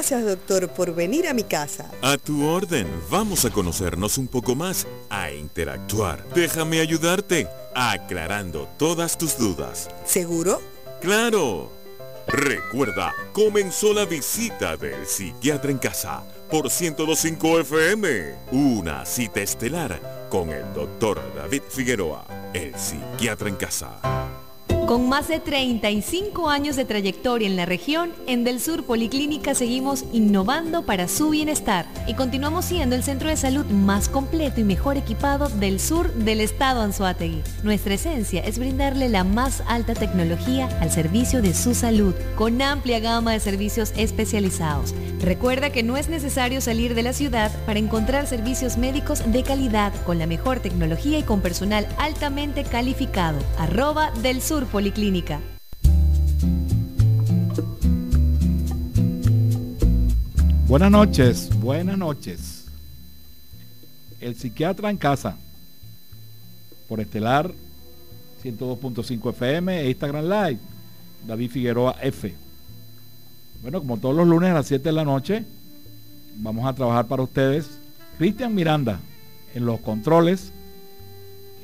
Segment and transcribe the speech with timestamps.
[0.00, 1.90] Gracias, doctor, por venir a mi casa.
[2.00, 2.88] A tu orden.
[3.10, 6.26] Vamos a conocernos un poco más, a interactuar.
[6.34, 9.90] Déjame ayudarte, aclarando todas tus dudas.
[10.06, 10.62] ¿Seguro?
[11.02, 11.70] ¡Claro!
[12.26, 18.36] Recuerda, comenzó la visita del psiquiatra en casa por 1025 FM.
[18.52, 24.19] Una cita estelar con el doctor David Figueroa, el psiquiatra en casa.
[24.90, 30.04] Con más de 35 años de trayectoria en la región, en Del Sur Policlínica seguimos
[30.12, 34.96] innovando para su bienestar y continuamos siendo el centro de salud más completo y mejor
[34.96, 37.40] equipado del sur del estado Anzuategui.
[37.62, 42.98] Nuestra esencia es brindarle la más alta tecnología al servicio de su salud, con amplia
[42.98, 44.92] gama de servicios especializados.
[45.20, 49.92] Recuerda que no es necesario salir de la ciudad para encontrar servicios médicos de calidad
[50.04, 53.38] con la mejor tecnología y con personal altamente calificado.
[53.58, 54.79] Arroba del Sur Policlínica
[60.66, 62.64] Buenas noches, buenas noches.
[64.22, 65.36] El psiquiatra en casa,
[66.88, 67.52] por Estelar
[68.42, 70.58] 102.5 FM e Instagram Live,
[71.26, 72.34] David Figueroa F.
[73.60, 75.44] Bueno, como todos los lunes a las 7 de la noche,
[76.36, 77.68] vamos a trabajar para ustedes.
[78.16, 78.98] Cristian Miranda
[79.54, 80.52] en los controles,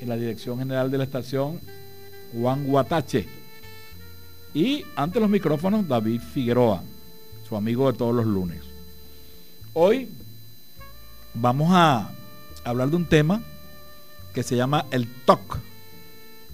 [0.02, 1.60] en la dirección general de la estación
[2.38, 3.26] Juan Guatache.
[4.54, 6.82] Y ante los micrófonos, David Figueroa,
[7.48, 8.60] su amigo de todos los lunes.
[9.72, 10.08] Hoy
[11.34, 12.10] vamos a
[12.64, 13.42] hablar de un tema
[14.34, 15.58] que se llama el TOC.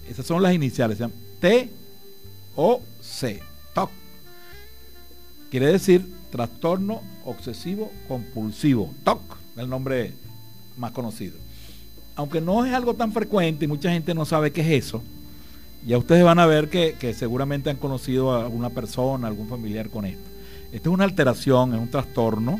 [0.09, 1.81] Esas son las iniciales, se llama T-O-C,
[3.73, 3.89] TOC.
[5.49, 9.21] Quiere decir trastorno obsesivo compulsivo, TOC,
[9.57, 10.13] el nombre
[10.77, 11.37] más conocido.
[12.15, 15.01] Aunque no es algo tan frecuente y mucha gente no sabe qué es eso,
[15.85, 20.05] ya ustedes van a ver que, seguramente han conocido a alguna persona, algún familiar con
[20.05, 20.29] esto.
[20.71, 22.59] Esto es una alteración, es un trastorno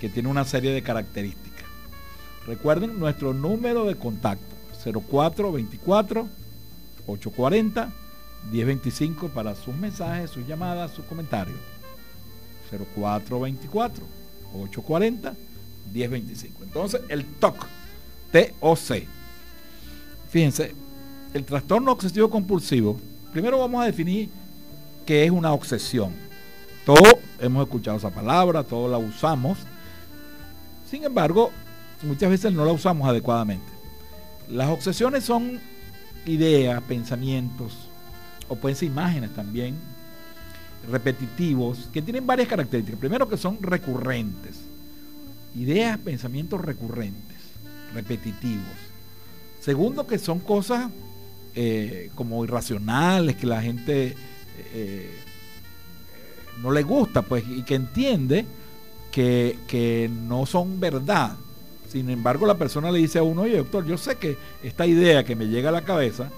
[0.00, 1.64] que tiene una serie de características.
[2.46, 6.28] Recuerden nuestro número de contacto, 0424
[7.06, 7.92] 840
[8.50, 11.58] 1025 para sus mensajes, sus llamadas, sus comentarios.
[12.70, 14.04] 0424
[14.54, 15.34] 840
[15.92, 16.64] 1025.
[16.64, 17.66] Entonces, el TOC,
[18.32, 19.06] T-O-C.
[20.30, 20.74] Fíjense,
[21.34, 22.98] el trastorno obsesivo compulsivo,
[23.32, 24.30] primero vamos a definir
[25.06, 26.12] qué es una obsesión.
[26.84, 29.58] Todos hemos escuchado esa palabra, todos la usamos.
[30.90, 31.50] Sin embargo,
[32.02, 33.66] muchas veces no la usamos adecuadamente.
[34.48, 35.60] Las obsesiones son
[36.24, 37.88] ideas, pensamientos,
[38.48, 39.76] o pueden ser imágenes también,
[40.90, 42.98] repetitivos, que tienen varias características.
[42.98, 44.60] Primero que son recurrentes.
[45.54, 47.36] Ideas, pensamientos recurrentes,
[47.92, 48.64] repetitivos.
[49.60, 50.90] Segundo que son cosas
[51.60, 54.14] eh, como irracionales, que la gente
[54.72, 55.10] eh,
[56.62, 58.46] no le gusta, pues, y que entiende
[59.10, 61.32] que, no son verdad.
[61.88, 65.24] Sin embargo, la persona le dice a uno, oye, doctor, yo sé que esta idea
[65.24, 66.30] que me llega a la cabeza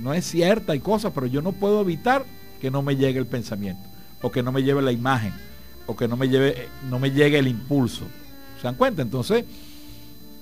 [0.00, 2.24] no es cierta y cosas, pero yo no puedo evitar
[2.60, 3.82] que no me llegue el pensamiento,
[4.20, 5.32] o que no me lleve la imagen,
[5.88, 8.04] o que no me, lleve, no me llegue el impulso.
[8.58, 9.02] ¿Se dan cuenta?
[9.02, 9.44] Entonces,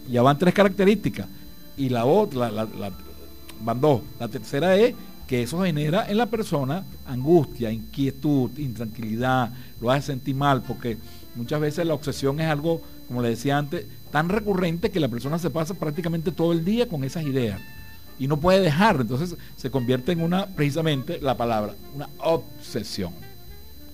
[0.06, 1.28] ya van tres características.
[1.78, 2.66] Y la otra, la,
[3.60, 4.02] van dos.
[4.18, 4.94] La tercera es
[5.26, 10.98] que eso genera en la persona angustia, inquietud, intranquilidad, lo hace sentir mal, porque
[11.36, 15.38] muchas veces la obsesión es algo, como le decía antes, tan recurrente que la persona
[15.38, 17.60] se pasa prácticamente todo el día con esas ideas
[18.18, 23.12] y no puede dejar, entonces se convierte en una, precisamente la palabra, una obsesión.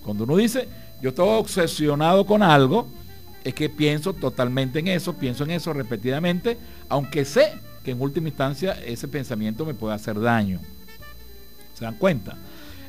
[0.03, 0.67] Cuando uno dice,
[1.01, 2.87] yo estoy obsesionado con algo,
[3.43, 6.57] es que pienso totalmente en eso, pienso en eso repetidamente,
[6.89, 7.53] aunque sé
[7.87, 10.59] que en última instancia ese pensamiento me puede hacer daño.
[11.73, 12.35] ¿Se dan cuenta?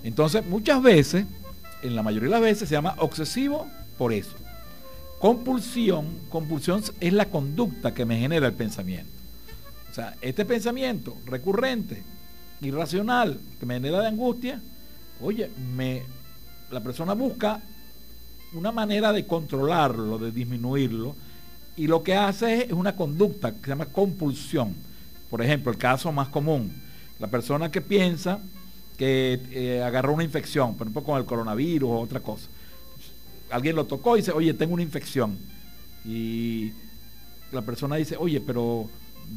[0.03, 1.25] Entonces, muchas veces,
[1.85, 4.35] en la mayoría de las veces, se llama obsesivo por eso.
[5.21, 9.13] Compulsión, compulsión es la conducta que me genera el pensamiento.
[9.89, 12.03] O sea, este pensamiento recurrente,
[12.61, 14.61] irracional, que me genera de angustia,
[15.21, 16.03] oye, me,
[16.73, 17.61] la persona busca
[18.53, 21.15] una manera de controlarlo, de disminuirlo,
[21.79, 24.75] y lo que hace es una conducta que se llama compulsión.
[25.31, 26.73] Por ejemplo, el caso más común,
[27.21, 28.41] la persona que piensa
[28.97, 32.49] que eh, agarró una infección, por ejemplo con el coronavirus o otra cosa.
[33.49, 35.39] Alguien lo tocó y dice, oye, tengo una infección.
[36.05, 36.73] Y
[37.53, 38.91] la persona dice, oye, pero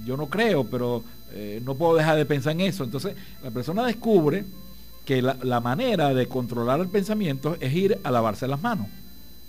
[0.04, 1.04] yo no creo, pero
[1.34, 2.84] eh, no puedo dejar de pensar en eso.
[2.84, 4.46] Entonces, la persona descubre
[5.06, 8.88] que la, la, manera de controlar el pensamiento es ir a lavarse las manos.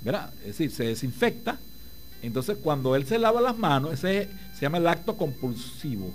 [0.03, 0.31] ¿Verdad?
[0.43, 1.59] Es decir, se desinfecta.
[2.23, 6.13] Entonces, cuando él se lava las manos, ese se llama el acto compulsivo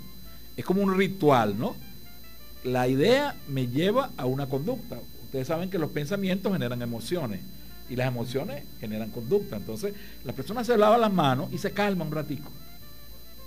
[0.57, 1.75] es como un ritual, ¿no?
[2.63, 4.97] La idea me lleva a una conducta.
[5.23, 7.41] Ustedes saben que los pensamientos generan emociones.
[7.89, 9.55] Y las emociones generan conducta.
[9.55, 9.93] Entonces,
[10.25, 12.49] la persona se lava las manos y se calma un ratico.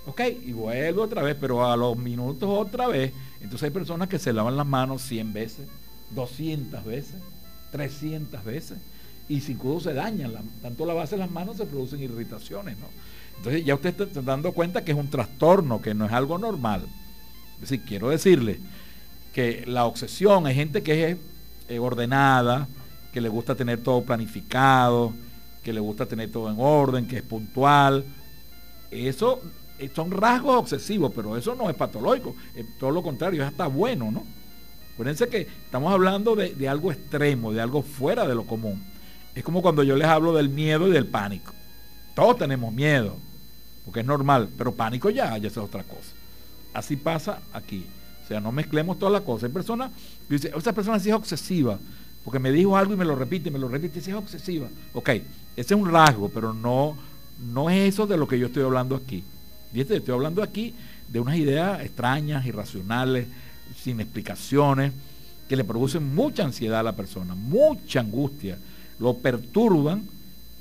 [0.07, 3.13] Ok, y vuelve otra vez, pero a los minutos otra vez.
[3.41, 5.67] Entonces hay personas que se lavan las manos 100 veces,
[6.11, 7.17] 200 veces,
[7.73, 8.79] 300 veces.
[9.31, 10.33] Y sin cudo se dañan.
[10.61, 12.87] tanto lavarse las manos se producen irritaciones, ¿no?
[13.37, 16.83] Entonces ya usted está dando cuenta que es un trastorno, que no es algo normal.
[17.55, 18.59] Es decir, quiero decirle
[19.33, 21.17] que la obsesión, hay gente que es
[21.69, 22.67] eh, ordenada,
[23.13, 25.15] que le gusta tener todo planificado,
[25.63, 28.05] que le gusta tener todo en orden, que es puntual.
[28.91, 29.41] Eso
[29.79, 33.69] eh, son rasgos obsesivos, pero eso no es patológico, es todo lo contrario, es hasta
[33.69, 34.25] bueno, ¿no?
[34.95, 38.90] Acuérdense que estamos hablando de, de, algo extremo, de algo fuera de lo común.
[39.35, 41.53] Es como cuando yo les hablo del miedo y del pánico.
[42.15, 43.17] Todos tenemos miedo,
[43.85, 46.13] porque es normal, pero pánico ya, ya es otra cosa.
[46.75, 47.87] Así pasa aquí.
[48.25, 49.45] O sea, no mezclemos todas las cosas.
[49.45, 49.91] Hay personas,
[50.29, 51.79] dice, esa persona sí es obsesiva,
[52.25, 54.69] porque me dijo algo y me lo repite, me lo repite, sí es obsesiva.
[54.93, 55.25] Ok, ese
[55.57, 56.97] es un rasgo, pero no,
[57.53, 59.25] no es eso de lo que yo estoy hablando aquí.
[59.73, 60.75] Estoy hablando aquí
[61.09, 63.27] de unas ideas extrañas, irracionales,
[63.81, 64.93] sin explicaciones,
[65.49, 68.59] que le producen mucha ansiedad a la persona, mucha angustia,
[69.01, 70.07] lo perturban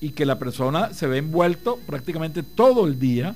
[0.02, 3.36] y que la persona se ve envuelto prácticamente todo el día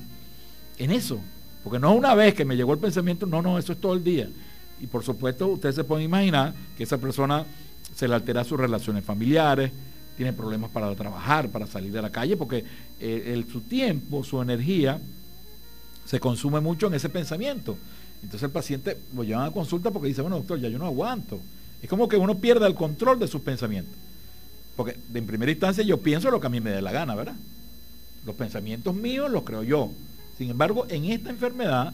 [0.78, 1.20] en eso.
[1.64, 3.94] Porque no es una vez que me llegó el pensamiento, no, no, eso es todo
[3.94, 4.30] el día.
[4.82, 7.46] Y por supuesto, ustedes se pueden imaginar que esa persona
[7.94, 9.72] se le altera sus relaciones familiares,
[10.18, 12.64] tiene problemas para trabajar, para salir de la calle, porque
[13.00, 15.00] eh, su tiempo, su energía,
[16.06, 17.78] se consume mucho en ese pensamiento.
[18.22, 21.40] Entonces el paciente lo lleva a consulta porque dice, bueno, doctor, ya yo no aguanto.
[21.82, 23.94] Es como que uno pierde el control de sus pensamientos.
[24.76, 27.36] Porque en primera instancia yo pienso lo que a mí me dé la gana, ¿verdad?
[28.26, 29.92] Los pensamientos míos los creo yo.
[30.38, 31.94] Sin embargo, en esta enfermedad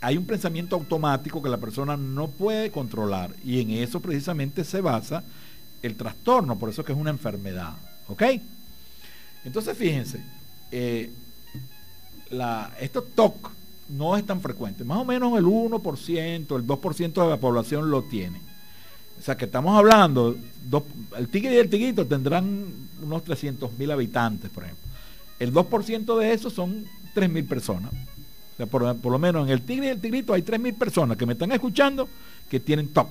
[0.00, 4.80] hay un pensamiento automático que la persona no puede controlar y en eso precisamente se
[4.80, 5.24] basa
[5.82, 7.74] el trastorno, por eso es que es una enfermedad.
[8.08, 8.22] ¿Ok?
[9.44, 10.22] Entonces fíjense,
[10.70, 11.10] eh,
[12.80, 13.50] estos TOC
[13.88, 18.02] no es tan frecuente, más o menos el 1%, el 2% de la población lo
[18.02, 18.40] tiene.
[19.26, 20.36] O sea que estamos hablando,
[21.18, 22.64] el tigre y el tiguito tendrán
[23.02, 24.84] unos 300 mil habitantes, por ejemplo.
[25.40, 27.90] El 2% de esos son 3 mil personas.
[27.92, 31.16] O sea, por, lo menos en el tigre y el tigrito hay 3 mil personas
[31.16, 32.08] que me están escuchando
[32.48, 33.08] que tienen top.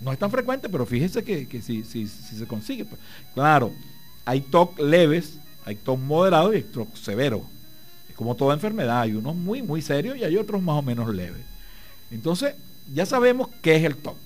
[0.00, 2.86] No es tan frecuente, pero fíjese que, si, se consigue.
[2.86, 2.98] Pues.
[3.34, 3.72] Claro,
[4.24, 7.42] hay TOC leves, hay TOC moderados y hay TOC severos.
[8.08, 11.14] Es como toda enfermedad, hay unos muy, muy serios y hay otros más o menos
[11.14, 11.42] leves.
[12.10, 12.54] Entonces,
[12.94, 14.24] ya sabemos qué es el TOC.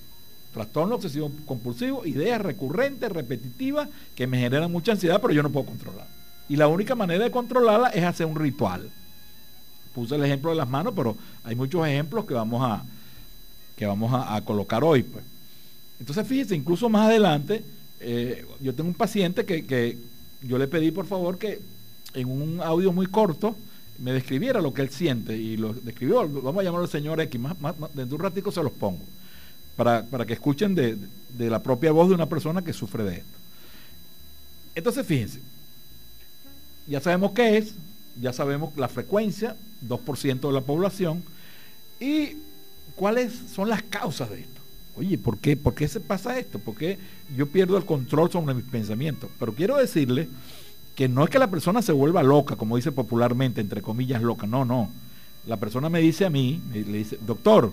[0.52, 5.66] Trastorno obsesivo compulsivo, ideas recurrentes, repetitivas, que me generan mucha ansiedad, pero yo no puedo
[5.66, 6.08] controlar.
[6.48, 8.90] Y la única manera de controlarla es hacer un ritual.
[9.94, 12.82] Puse el ejemplo de las manos, pero hay muchos ejemplos que vamos a,
[13.76, 15.04] que vamos a, colocar hoy.
[15.04, 15.24] Pues.
[16.00, 17.62] Entonces, fíjense, incluso más adelante,
[18.00, 19.98] eh, yo tengo un paciente que,
[20.42, 21.60] yo le pedí por favor que
[22.14, 23.54] en un audio muy corto
[23.98, 27.38] me describiera lo que él siente y lo describió, vamos a llamarlo el señor X,
[27.38, 27.56] más,
[27.94, 29.04] dentro de un ratico se los pongo
[29.84, 30.98] para, que escuchen de,
[31.38, 33.38] la propia voz de una persona que sufre de esto.
[34.74, 35.40] Entonces, fíjense,
[36.86, 37.74] ya sabemos qué es,
[38.20, 39.56] ya sabemos la frecuencia,
[39.88, 41.22] 2% de la población,
[41.98, 42.36] y
[42.94, 44.60] cuáles son las causas de esto.
[44.96, 46.58] Oye, ¿por qué, ¿por qué se pasa esto?
[46.58, 46.98] ¿Por qué
[47.34, 49.30] yo pierdo el control sobre mis pensamientos?
[49.38, 50.28] Pero quiero decirle
[50.94, 54.46] que no es que la persona se vuelva loca, como dice popularmente, entre comillas loca,
[54.46, 54.90] no, no.
[55.46, 57.72] La persona me dice a mí, le dice, doctor,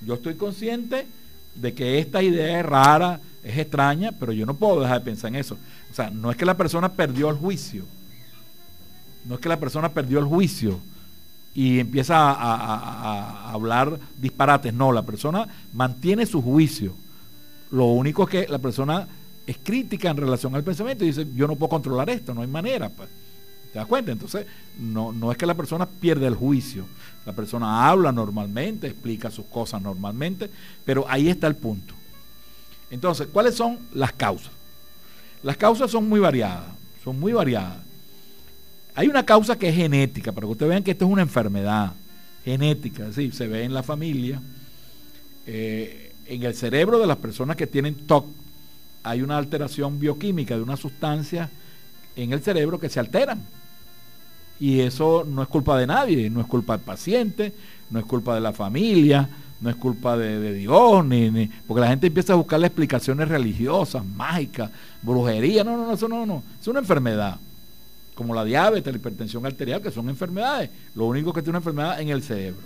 [0.00, 1.06] yo estoy consciente
[1.54, 5.28] de que esta idea es rara, es extraña, pero yo no puedo dejar de pensar
[5.28, 5.56] en eso.
[5.90, 7.84] O sea, no es que la persona perdió el juicio.
[9.24, 10.78] No es que la persona perdió el juicio
[11.54, 14.74] y empieza a, hablar disparates.
[14.74, 16.94] No, la persona mantiene su juicio.
[17.70, 19.08] Lo único es que la persona
[19.46, 22.46] es crítica en relación al pensamiento y dice, yo no puedo controlar esto, no hay
[22.46, 22.90] manera.
[22.90, 23.08] Pues.
[23.72, 24.12] ¿Te das cuenta?
[24.12, 24.46] Entonces,
[24.78, 26.84] no, no es que la persona pierda el juicio.
[27.26, 30.48] La persona habla normalmente, explica sus cosas normalmente,
[30.84, 31.92] pero ahí está el punto.
[32.90, 34.52] Entonces, ¿cuáles son las causas?
[35.42, 36.64] Las causas son muy variadas,
[37.02, 37.78] son muy variadas.
[38.94, 41.92] Hay una causa que es genética, para que ustedes vean que esto es una enfermedad
[42.44, 43.32] genética, ¿sí?
[43.32, 44.40] se ve en la familia,
[45.46, 48.26] eh, en el cerebro de las personas que tienen TOC,
[49.02, 51.50] hay una alteración bioquímica de una sustancia
[52.16, 53.44] en el cerebro que se alteran.
[54.58, 57.52] Y eso no es culpa de nadie, no es culpa del paciente,
[57.90, 59.28] no es culpa de la familia,
[59.60, 64.70] no es culpa de, Dios, ni, porque la gente empieza a buscar explicaciones religiosas, mágicas,
[65.02, 67.38] brujería, no, no, no, eso no, no, es una enfermedad,
[68.14, 72.00] como la diabetes, la hipertensión arterial, que son enfermedades, lo único que tiene una enfermedad
[72.00, 72.62] en el cerebro,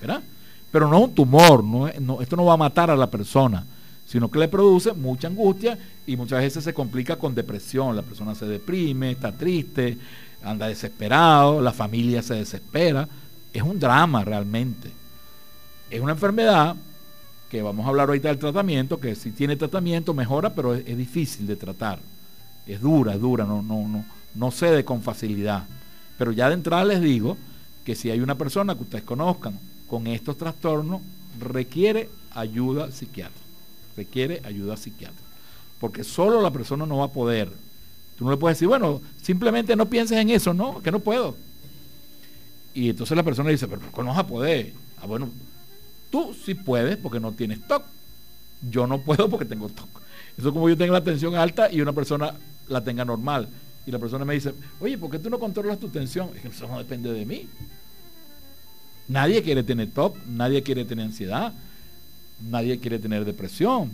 [0.00, 0.22] ¿verdad?
[0.70, 1.88] Pero no es un tumor, no,
[2.20, 3.64] esto no va a matar a la persona,
[4.06, 7.94] sino que le produce mucha angustia y muchas veces se complica con depresión.
[7.94, 9.96] La persona se deprime, está triste,
[10.42, 13.08] anda desesperado, la familia se desespera.
[13.52, 14.90] Es un drama realmente.
[15.90, 16.76] Es una enfermedad
[17.48, 21.46] que vamos a hablar ahorita del tratamiento, que si tiene tratamiento mejora, pero es, difícil
[21.46, 21.98] de tratar.
[22.66, 25.64] Es dura, es dura, no, no, no, no cede con facilidad.
[26.16, 27.36] Pero ya de entrada les digo
[27.84, 31.02] que si hay una persona que ustedes conozcan con estos trastornos,
[31.38, 33.46] requiere ayuda psiquiátrica.
[33.96, 35.28] Requiere ayuda psiquiátrica.
[35.78, 37.52] Porque solo la persona no va a poder.
[38.22, 41.36] Tú no le puedes decir, bueno, simplemente no pienses en eso, no, que no puedo.
[42.72, 44.72] Y entonces la persona dice, pero ¿cómo vas a poder?
[45.00, 45.28] Ah, bueno,
[46.12, 47.82] Tú sí puedes porque no tienes TOC.
[48.70, 49.88] Yo no puedo porque tengo TOC.
[50.36, 52.34] Eso es como yo tengo la tensión alta y una persona
[52.68, 53.48] la tenga normal.
[53.86, 56.28] Y la persona me dice, oye, ¿por qué tú no controlas tu tensión?
[56.36, 57.48] Es eso no depende de mí.
[59.08, 61.54] Nadie quiere tener TOC, nadie quiere tener ansiedad,
[62.40, 63.90] nadie quiere tener depresión.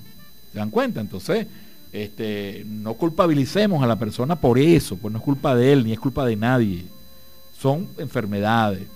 [0.52, 1.00] ¿Se dan cuenta?
[1.00, 1.46] Entonces,
[1.92, 5.92] este, no culpabilicemos a la persona por eso, pues no es culpa de él, ni
[5.92, 6.84] es culpa de nadie.
[7.58, 8.86] Son enfermedades.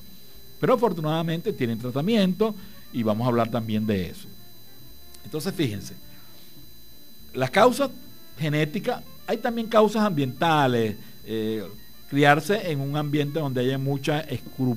[0.60, 2.54] Pero afortunadamente tienen tratamiento
[2.92, 4.28] y vamos a hablar también de eso.
[5.24, 5.94] Entonces, fíjense,
[7.34, 7.90] las causas
[8.38, 11.64] genéticas, hay también causas ambientales, eh,
[12.08, 14.76] criarse en un ambiente donde haya mucha escru,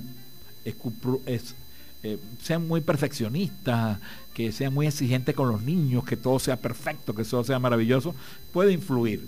[0.63, 3.99] eh, sean muy perfeccionistas,
[4.35, 8.13] que sean muy exigentes con los niños, que todo sea perfecto, que todo sea maravilloso,
[8.51, 9.25] puede influir.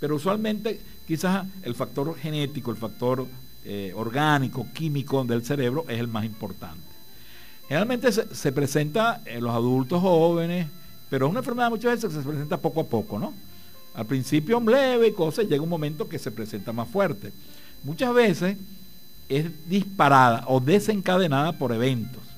[0.00, 3.28] Pero usualmente quizás el factor genético, el factor
[3.64, 6.82] eh, orgánico, químico del cerebro es el más importante.
[7.68, 10.66] Generalmente se, presenta en los adultos jóvenes,
[11.08, 13.32] pero es una enfermedad muchas veces que se presenta poco a poco, ¿no?
[13.94, 17.32] Al principio leve y cosas, llega un momento que se presenta más fuerte.
[17.84, 18.56] Muchas veces
[19.28, 22.29] es disparada o desencadenada por eventos.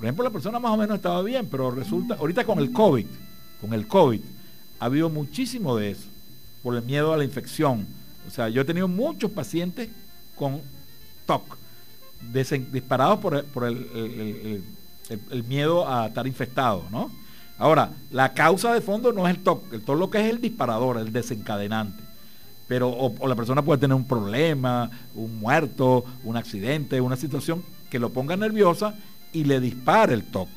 [0.00, 3.04] Por ejemplo, la persona más o menos estaba bien, pero resulta, ahorita con el COVID,
[3.60, 4.22] con el COVID,
[4.78, 6.08] ha habido muchísimo de eso,
[6.62, 7.86] por el miedo a la infección.
[8.26, 9.90] O sea, yo he tenido muchos pacientes
[10.36, 10.62] con
[11.26, 11.58] TOC
[12.72, 14.64] disparados por, el,
[15.46, 17.10] miedo a estar infectado, ¿no?
[17.58, 20.40] Ahora, la causa de fondo no es el TOC, el TOC lo que es el
[20.40, 22.02] disparador, el desencadenante.
[22.66, 27.98] Pero o, la persona puede tener un problema, un muerto, un accidente, una situación que
[27.98, 28.94] lo ponga nerviosa
[29.32, 30.48] y le dispare el TOC.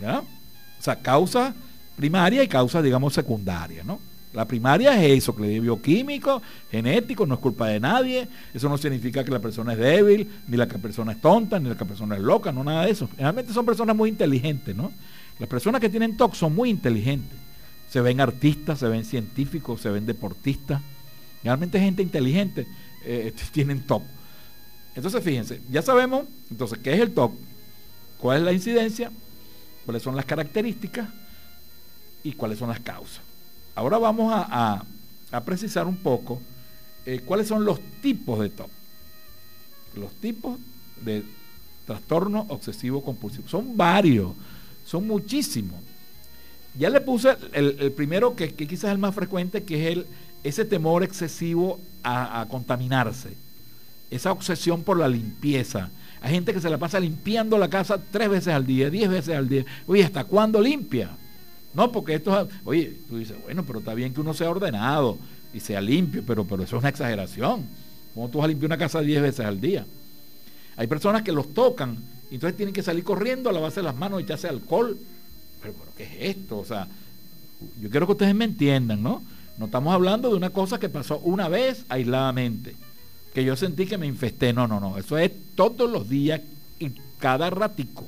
[0.00, 0.20] ¿ya?
[0.20, 1.54] O sea, causa
[1.96, 3.98] primaria y causa, digamos, secundaria, ¿no?
[4.36, 8.28] La primaria es eso, que le bioquímico, genético, no es culpa de nadie.
[8.52, 11.70] Eso no significa que la persona es débil, ni la que persona es tonta, ni
[11.70, 13.08] la que persona es loca, no nada de eso.
[13.16, 14.92] Realmente son personas muy inteligentes, ¿no?
[15.38, 17.38] Las personas que tienen TOC son muy inteligentes.
[17.88, 20.82] Se ven artistas, se ven científicos, se ven deportistas.
[21.42, 22.66] Realmente gente inteligente
[23.06, 24.02] eh, tienen TOC.
[24.96, 27.32] Entonces, fíjense, ya sabemos, entonces, ¿qué es el TOC?
[28.18, 29.10] ¿Cuál es la incidencia?
[29.84, 31.08] ¿Cuáles son las características?
[32.24, 33.20] ¿Y cuáles son las causas?
[33.74, 34.84] Ahora vamos a,
[35.44, 36.40] precisar un poco
[37.04, 38.70] eh, cuáles son los tipos de TOC.
[39.96, 40.58] Los tipos
[41.04, 41.24] de
[41.86, 43.48] trastorno obsesivo compulsivo.
[43.48, 44.32] Son varios,
[44.84, 45.80] son muchísimos.
[46.78, 50.06] Ya le puse el, primero que, quizás es el más frecuente, que es el,
[50.42, 53.34] ese temor excesivo a, a, contaminarse,
[54.10, 55.90] esa obsesión por la limpieza.
[56.20, 59.36] Hay gente que se la pasa limpiando la casa tres veces al día, diez veces
[59.36, 59.64] al día.
[59.86, 61.10] Oye, ¿hasta cuándo limpia?
[61.74, 65.18] No, porque esto, oye, tú dices, bueno, pero está bien que uno sea ordenado
[65.52, 67.66] y sea limpio, pero, pero eso es una exageración.
[68.14, 69.84] ¿Cómo tú vas a limpiar una casa 10 veces al día?
[70.76, 71.98] Hay personas que los tocan
[72.30, 74.96] y entonces tienen que salir corriendo a lavarse las manos y echarse alcohol.
[75.60, 76.58] Pero, pero, ¿qué es esto?
[76.58, 76.88] O sea,
[77.80, 79.22] yo quiero que ustedes me entiendan, ¿no?
[79.58, 82.74] No estamos hablando de una cosa que pasó una vez aisladamente,
[83.36, 84.54] que yo sentí que me infesté.
[84.54, 84.96] No, no, no.
[84.96, 86.40] Eso es todos los días
[86.78, 88.06] y cada ratico.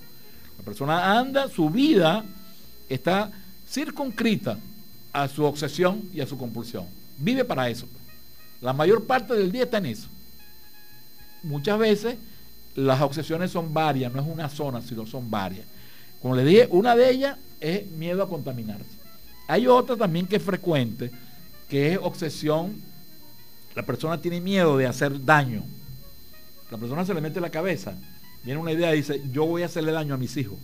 [0.57, 2.25] La persona anda, su vida
[2.89, 3.31] está
[3.69, 4.59] circunscrita
[5.13, 6.87] a su obsesión y a su compulsión.
[7.19, 7.87] Vive para eso.
[8.63, 10.09] La mayor parte del día está en eso.
[11.43, 12.17] Muchas veces
[12.75, 15.67] las obsesiones son varias, no es una zona, sino son varias.
[16.23, 18.97] Como le dije, una de ellas es miedo a contaminarse.
[19.47, 21.11] Hay otra también que es frecuente,
[21.69, 22.88] que es obsesión.
[23.75, 25.63] La persona tiene miedo de hacer daño.
[26.71, 27.95] La persona se le mete la cabeza.
[28.45, 30.59] Viene una idea y dice, yo voy a hacerle daño a mis hijos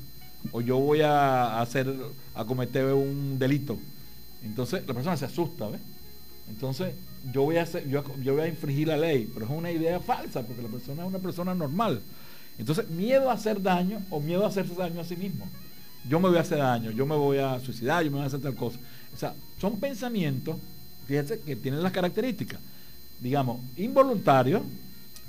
[0.52, 1.92] o yo voy a hacer,
[2.34, 3.78] a cometer un delito.
[4.42, 5.80] Entonces la persona se asusta, ¿ves?
[6.48, 6.94] Entonces
[7.32, 10.42] yo voy a hacer, yo, voy a infringir la ley, pero es una idea falsa,
[10.42, 12.00] porque la persona es una persona normal.
[12.58, 15.48] Entonces, miedo a hacer daño o miedo a hacerse daño a sí mismo.
[16.08, 18.26] Yo me voy a hacer daño, yo me voy a suicidar, yo me voy a
[18.26, 18.78] hacer tal cosa.
[19.12, 20.56] O sea, son pensamientos,
[21.06, 22.60] fíjense, que tienen las características,
[23.24, 24.60] digamos, involuntarios,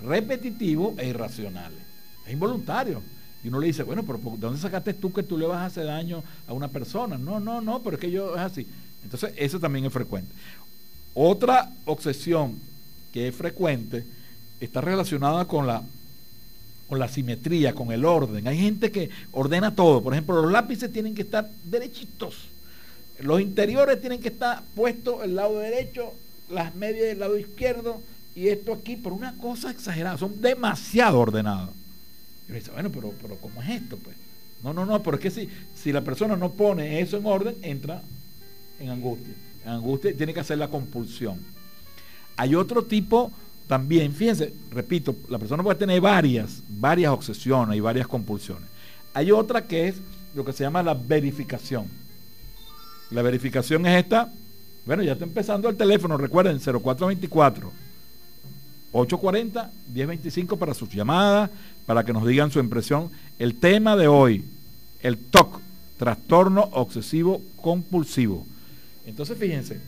[0.04, 1.80] repetitivos e irracionales.
[2.26, 3.02] Es involuntario.
[3.42, 5.68] Y uno le dice, bueno, pero ¿de dónde sacaste tú que tú le vas a
[5.68, 7.18] hacer daño a una persona?
[7.18, 8.68] No, no, no, pero es que yo es así.
[9.02, 10.30] Entonces, eso también es frecuente.
[11.14, 12.60] Otra obsesión
[13.14, 14.04] que es frecuente
[14.60, 15.82] está relacionada con la,
[16.90, 18.46] con la simetría, con el orden.
[18.46, 20.04] Hay gente que ordena todo.
[20.04, 22.50] Por ejemplo, los lápices tienen que estar derechitos.
[23.22, 26.14] Los interiores tienen que estar puestos el lado derecho,
[26.50, 28.02] las medias del lado izquierdo
[28.36, 30.18] y esto aquí, por una cosa exagerada.
[30.18, 31.70] Son demasiado ordenados.
[32.48, 33.98] Y uno dice, bueno, pero, pero ¿cómo es esto?
[33.98, 34.16] Pues?
[34.64, 37.56] No, no, no, pero es que si, si la persona no pone eso en orden,
[37.62, 38.02] entra
[38.80, 39.34] en angustia.
[39.64, 41.40] En angustia tiene que hacer la compulsión.
[42.36, 43.32] Hay otro tipo
[43.68, 48.70] también, fíjense, repito, la persona puede tener varias, varias obsesiones y varias compulsiones.
[49.14, 49.96] Hay otra que es
[50.36, 51.88] lo que se llama la verificación.
[53.12, 54.32] La verificación es esta.
[54.86, 57.72] Bueno, ya está empezando el teléfono, recuerden, 0424
[58.92, 61.50] 840 1025 para sus llamadas,
[61.86, 63.10] para que nos digan su impresión.
[63.40, 64.46] El tema de hoy,
[65.02, 65.60] el TOC,
[65.98, 68.46] trastorno obsesivo compulsivo.
[69.06, 69.80] Entonces, fíjense,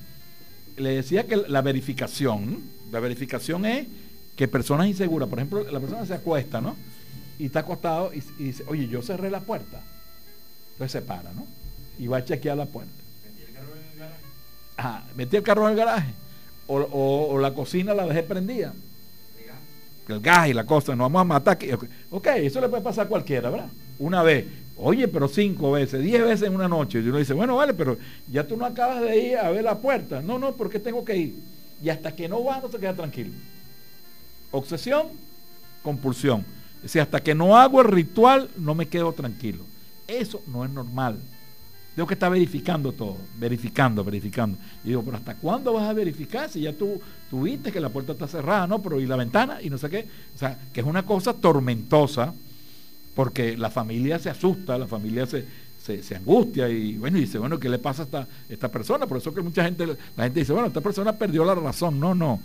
[0.77, 2.61] le decía que la verificación,
[2.91, 3.87] la verificación es
[4.35, 6.75] que personas inseguras, por ejemplo, la persona se acuesta, ¿no?
[7.39, 9.81] Y está acostado y, dice, oye, yo cerré la puerta.
[10.73, 11.45] Entonces se para, ¿no?
[11.97, 12.96] Y va a chequear la puerta.
[15.15, 16.13] Metí el carro en el garaje.
[16.67, 18.73] O, la cocina la dejé prendida.
[20.07, 21.57] El gas y la cosa, nos vamos a matar.
[22.11, 23.69] Ok, eso le puede pasar a cualquiera, ¿verdad?
[23.99, 24.45] Una vez.
[24.77, 26.99] Oye, pero cinco veces, diez veces en una noche.
[26.99, 27.97] Y uno dice, bueno, vale, pero
[28.31, 30.21] ya tú no acabas de ir a ver la puerta.
[30.21, 31.35] No, no, porque tengo que ir.
[31.81, 33.31] Y hasta que no va, no se queda tranquilo.
[34.51, 35.07] Obsesión,
[35.81, 36.45] compulsión.
[36.77, 39.63] Es decir, hasta que no hago el ritual, no me quedo tranquilo.
[40.07, 41.19] Eso no es normal.
[41.97, 44.55] Tengo que estar verificando todo, verificando, verificando.
[44.83, 47.89] Y digo, pero ¿hasta cuándo vas a verificar si ya tú, tú viste que la
[47.89, 48.83] puerta está cerrada, ¿no?
[48.83, 50.07] Pero y la ventana y no sé qué.
[50.35, 52.35] O sea, que es una cosa tormentosa
[53.15, 55.47] porque la familia se asusta, la familia se,
[56.03, 59.07] se, angustia y bueno, dice, bueno, ¿qué le pasa a esta, esta persona?
[59.07, 61.99] Por eso que mucha gente, la gente dice, bueno, esta persona perdió la razón.
[61.99, 62.39] No, no.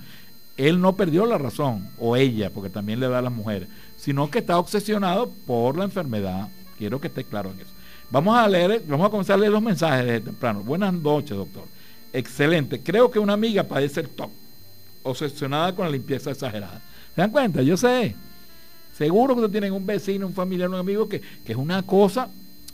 [0.57, 4.31] Él no perdió la razón, o ella, porque también le da a las mujeres, sino
[4.31, 6.49] que está obsesionado por la enfermedad.
[6.79, 7.82] Quiero que esté claro en eso.
[8.13, 10.61] Vamos a leer, vamos a comenzar a leer los mensajes desde temprano.
[10.61, 11.65] Buenas noches, doctor.
[12.13, 12.83] Excelente.
[12.83, 14.29] Creo que una amiga padece el top,
[15.03, 16.83] obsesionada con la limpieza exagerada.
[17.15, 17.63] ¿Se dan cuenta?
[17.63, 18.15] Yo sé.
[18.99, 22.29] Seguro que tienen un vecino, un familiar, un amigo que, es una cosa,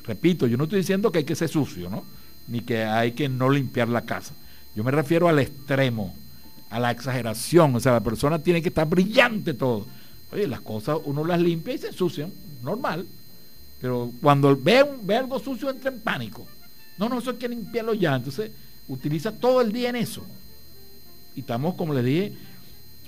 [0.04, 2.02] repito, yo no estoy diciendo que hay que ser sucio, ¿no?
[2.48, 4.34] Ni que hay que no limpiar la casa.
[4.74, 6.16] Yo me refiero al extremo,
[6.68, 7.76] a la exageración.
[7.76, 9.86] O sea, la persona tiene que estar brillante todo.
[10.32, 12.32] Oye, las cosas uno las limpia y se ensucian,
[12.64, 13.06] normal.
[13.80, 16.46] Pero cuando ve, ve algo sucio entra en pánico.
[16.96, 18.16] No, no, eso hay que limpiarlo ya.
[18.16, 18.50] Entonces,
[18.88, 20.22] utiliza todo el día en eso.
[21.36, 22.32] Y estamos, como les dije,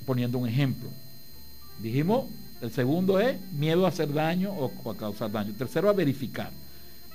[0.06, 0.88] poniendo un ejemplo.
[1.80, 2.26] Dijimos
[2.60, 5.54] el segundo es miedo a hacer daño o, a causar daño.
[5.56, 6.50] Tercero, a verificar.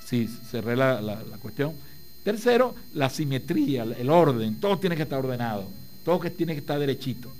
[0.03, 1.73] Sí, cerré la, la, cuestión.
[2.23, 4.59] Tercero, la simetría, el orden.
[4.59, 5.67] Todo tiene que estar ordenado.
[6.03, 7.31] Todo que tiene que estar derechito.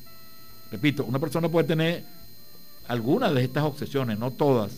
[0.71, 2.04] Repito, una persona puede tener
[2.88, 4.71] algunas de estas obsesiones, no todas.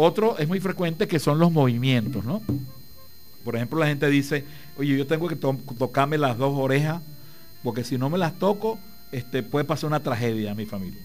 [0.00, 2.40] Otro es muy frecuente que son los movimientos, ¿no?
[3.42, 4.44] Por ejemplo, la gente dice,
[4.76, 7.02] oye, yo tengo que tocarme las dos orejas,
[7.64, 8.78] porque si no me las toco,
[9.10, 11.00] este, puede pasar una tragedia a mi familia.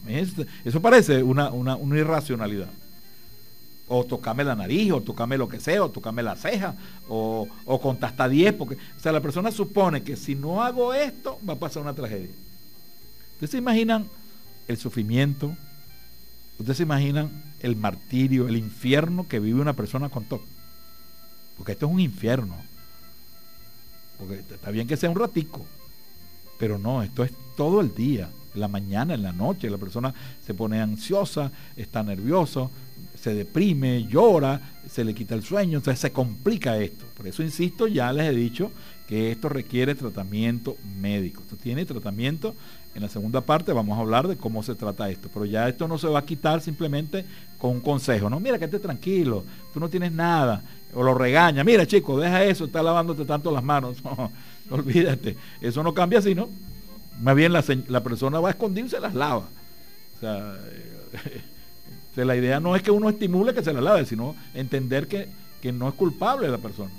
[0.64, 1.50] Eso parece una,
[1.98, 2.70] irracionalidad.
[3.88, 6.76] O tocarme la nariz, o tocarme lo que sea, o tocarme la ceja,
[7.10, 10.94] o, o contar hasta 10, porque, o sea, la persona supone que si no hago
[10.94, 12.30] esto, va a pasar una tragedia.
[13.34, 14.06] ¿Ustedes se imaginan
[14.68, 15.58] el sufrimiento?
[16.60, 20.44] ¿Ustedes se imaginan el martirio, el infierno que vive una persona con todo?
[21.58, 22.56] Porque esto es un infierno.
[24.18, 25.66] Porque está bien que sea un ratico,
[26.60, 30.14] pero no, esto es todo el día, en la mañana, en la noche, la persona
[30.46, 32.70] se pone ansiosa, está nervioso,
[33.20, 37.06] se deprime, llora, se le quita el sueño, entonces se complica esto.
[37.16, 38.72] Por eso insisto, ya les he dicho
[39.08, 41.42] que esto requiere tratamiento médico.
[41.42, 42.56] Esto tiene tratamiento.
[42.96, 45.88] En la segunda parte vamos a hablar de cómo se trata esto, pero ya esto
[45.88, 47.26] no se va a quitar simplemente
[47.58, 48.30] con un consejo.
[48.30, 50.62] No, mira, que tranquilo, tú no tienes nada.
[50.94, 53.98] O lo regaña, mira chico, deja eso, está lavándote tanto las manos.
[54.70, 56.48] No, olvídate, eso no cambia así, ¿no?
[57.22, 57.62] Más bien la,
[58.02, 59.48] persona va a escondir y se las lava.
[62.14, 65.08] O sea, la idea no es que uno estimule que se las lave, sino entender
[65.08, 65.28] que,
[65.62, 66.92] que no es culpable la persona.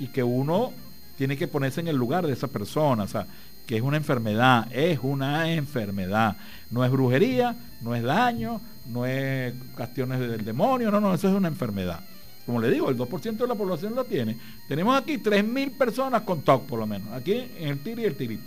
[0.00, 0.72] Y que uno
[1.16, 3.04] tiene que ponerse en el lugar de esa persona.
[3.04, 3.26] O sea,
[3.70, 6.36] que es una enfermedad, es una enfermedad.
[6.72, 11.34] No es brujería, no es daño, no es cuestiones del demonio, no, no, eso es
[11.36, 12.00] una enfermedad.
[12.44, 14.36] Como le digo, el 2% de la población lo tiene.
[14.66, 18.16] Tenemos aquí 3.000 personas con TOC, por lo menos, aquí en el tiri y el
[18.16, 18.42] tirito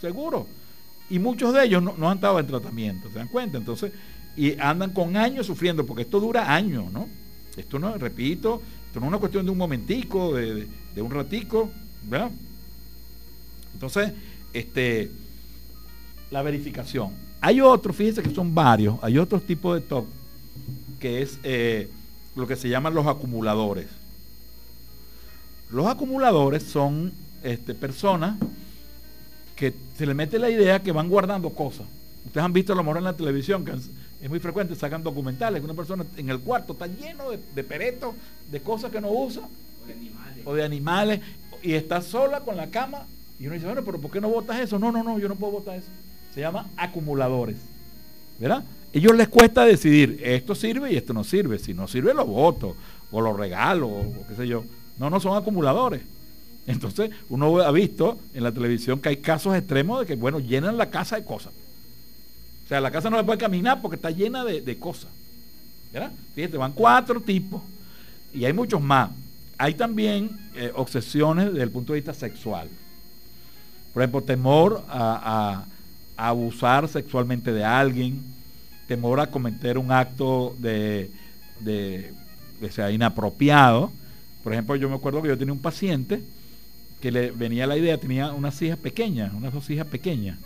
[0.00, 0.46] seguro.
[1.10, 3.58] Y muchos de ellos no, han estado en tratamiento, ¿se dan cuenta?
[3.58, 3.92] Entonces,
[4.38, 7.10] y andan con años sufriendo, porque esto dura años, ¿no?
[7.58, 11.70] Esto no, repito, esto no es una cuestión de un momentico, de, un ratico,
[12.04, 12.30] ¿verdad?
[13.74, 14.12] Entonces,
[14.52, 15.10] este,
[16.30, 17.12] la verificación.
[17.40, 20.06] Hay otros, fíjense que son varios, hay otros tipos de TOC,
[21.00, 21.88] que es eh,
[22.36, 23.88] lo que se llaman los acumuladores.
[25.70, 27.12] Los acumuladores son
[27.42, 28.36] este, personas
[29.56, 31.86] que se les mete la idea que van guardando cosas.
[32.26, 35.60] Ustedes han visto a lo mejor en la televisión, que es muy frecuente, sacan documentales,
[35.60, 38.14] que una persona en el cuarto está lleno de, de peretos,
[38.50, 39.48] de cosas que no usa,
[40.44, 41.20] o de, animales.
[41.62, 43.06] y está sola con la cama,
[43.42, 44.78] y uno dice, bueno, pero ¿por qué no botas eso?
[44.78, 45.88] No, no, no, yo no puedo botar eso.
[46.32, 47.56] Se llama acumuladores.
[48.38, 48.62] ¿Verdad?
[48.92, 51.58] Ellos les cuesta decidir, esto sirve y esto no sirve.
[51.58, 52.76] Si no sirve, lo voto,
[53.10, 54.64] o lo regalo, o qué sé yo.
[54.96, 56.02] No, no son acumuladores.
[56.68, 60.76] Entonces, uno ha visto en la televisión que hay casos extremos de que, bueno, llenan
[60.76, 61.52] la casa de cosas.
[62.64, 65.10] O sea, la casa no se puede caminar porque está llena de, cosas.
[65.92, 66.12] ¿Verdad?
[66.36, 67.60] Fíjate, van cuatro tipos
[68.32, 69.10] y hay muchos más.
[69.58, 72.68] Hay también eh, obsesiones desde el punto de vista sexual.
[73.92, 75.64] Por ejemplo, temor a,
[76.16, 78.22] abusar sexualmente de alguien,
[78.86, 81.10] temor a cometer un acto de,
[81.60, 82.12] de,
[82.70, 83.90] sea inapropiado.
[84.44, 86.22] Por ejemplo, yo me acuerdo que yo tenía un paciente
[87.00, 90.38] que le venía la idea, tenía unas hijas pequeñas, unas dos hijas pequeñas.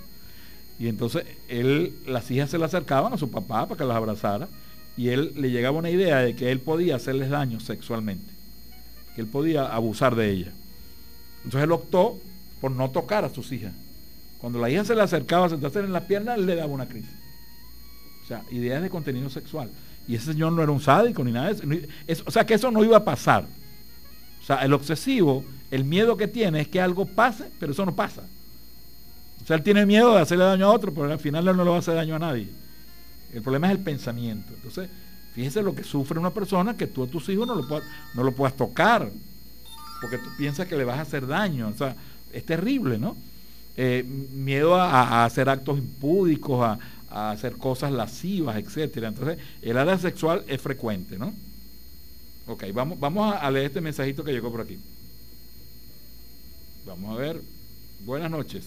[0.79, 4.49] Y entonces él, las hijas se le acercaban a su papá para que las abrazara
[4.97, 8.33] y él le llegaba una idea de que él podía hacerles daño sexualmente,
[9.15, 10.55] que él podía abusar de ellas.
[11.45, 12.19] Entonces él optó
[12.67, 13.73] por no tocar a sus hijas.
[14.39, 16.89] Cuando la hija se le acercaba a sentarse en la pierna, él le daba una
[16.89, 17.15] crisis.
[18.25, 19.71] O sea, ideas de contenido sexual.
[20.09, 22.25] Y ese señor no era un sádico ni nada de eso.
[22.27, 23.47] O sea, que eso no iba a pasar.
[24.43, 27.95] O sea, el obsesivo el miedo que tiene es que algo pase, pero eso no
[27.95, 28.23] pasa.
[29.45, 31.63] O sea, él tiene miedo de hacerle daño a otro, pero al final él no
[31.63, 32.49] le va a hacer daño a nadie.
[33.33, 34.53] El problema es el pensamiento.
[34.55, 34.89] Entonces,
[35.35, 37.85] fíjese lo que sufre una persona que tú a tus hijos no lo, puedas,
[38.17, 39.09] no lo puedas tocar,
[40.01, 41.69] porque tú piensas que le vas a hacer daño.
[41.69, 41.97] O sea,
[42.33, 43.17] es terrible, ¿no?
[43.77, 46.79] Eh, miedo a, hacer actos impúdicos,
[47.11, 49.09] a, hacer cosas lascivas, etcétera.
[49.09, 51.33] Entonces, el área sexual es frecuente, ¿no?
[52.47, 54.79] Ok, vamos, vamos a leer este mensajito que llegó por aquí.
[56.87, 57.41] Vamos a ver.
[58.05, 58.65] Buenas noches.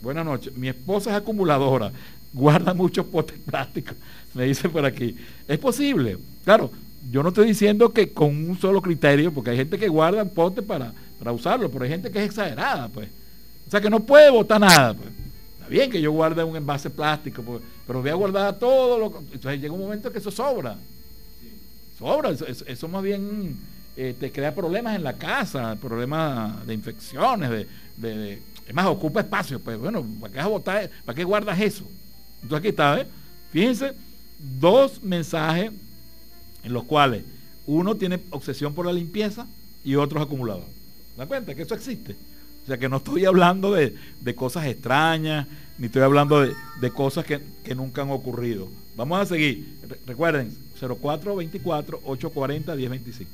[0.00, 0.56] Buenas noches.
[0.56, 1.92] Mi esposa es acumuladora.
[2.32, 3.96] Guarda muchos potes plásticos.
[4.34, 5.16] Me dice por aquí.
[5.48, 6.18] Es posible.
[6.44, 6.70] Claro,
[7.10, 10.64] yo no estoy diciendo que con un solo criterio, porque hay gente que guarda potes
[10.64, 13.08] para, para usarlo, pero hay gente que es exagerada, pues.
[13.66, 15.08] O sea, que no puede botar nada, pues.
[15.54, 19.18] Está bien que yo guarde un envase plástico, pues, pero voy a guardar todo lo
[19.32, 20.76] Entonces llega un momento que eso sobra.
[21.98, 22.30] Sobra.
[22.30, 23.56] eso más bien
[23.96, 29.60] eh, te crea problemas en la casa, problemas de infecciones, de, es más, ocupa espacio,
[29.60, 31.84] pues bueno, ¿para qué, botar, ¿para qué guardas eso?
[32.36, 33.06] Entonces aquí está, ¿eh?
[33.50, 33.92] Fíjense,
[34.38, 35.72] dos mensajes
[36.62, 37.24] en los cuales
[37.66, 39.48] uno tiene obsesión por la limpieza
[39.84, 40.66] y otro es acumulador.
[41.16, 42.14] ¿Da cuenta que eso existe?
[42.62, 43.96] O sea que no estoy hablando de,
[44.34, 45.48] cosas extrañas,
[45.78, 46.54] ni estoy hablando de,
[46.90, 48.68] cosas que, que, nunca han ocurrido.
[48.96, 49.78] Vamos a seguir.
[50.06, 53.26] Recuerden, 0424-840-1025.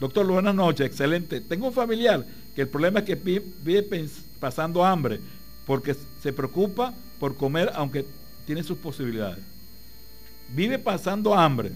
[0.00, 1.40] Doctor, buenas noches, excelente.
[1.40, 4.08] Tengo un familiar que el problema es que vive
[4.40, 5.20] pasando hambre
[5.66, 8.04] porque se preocupa por comer aunque
[8.46, 9.51] tiene sus posibilidades.
[10.54, 11.72] Vive pasando hambre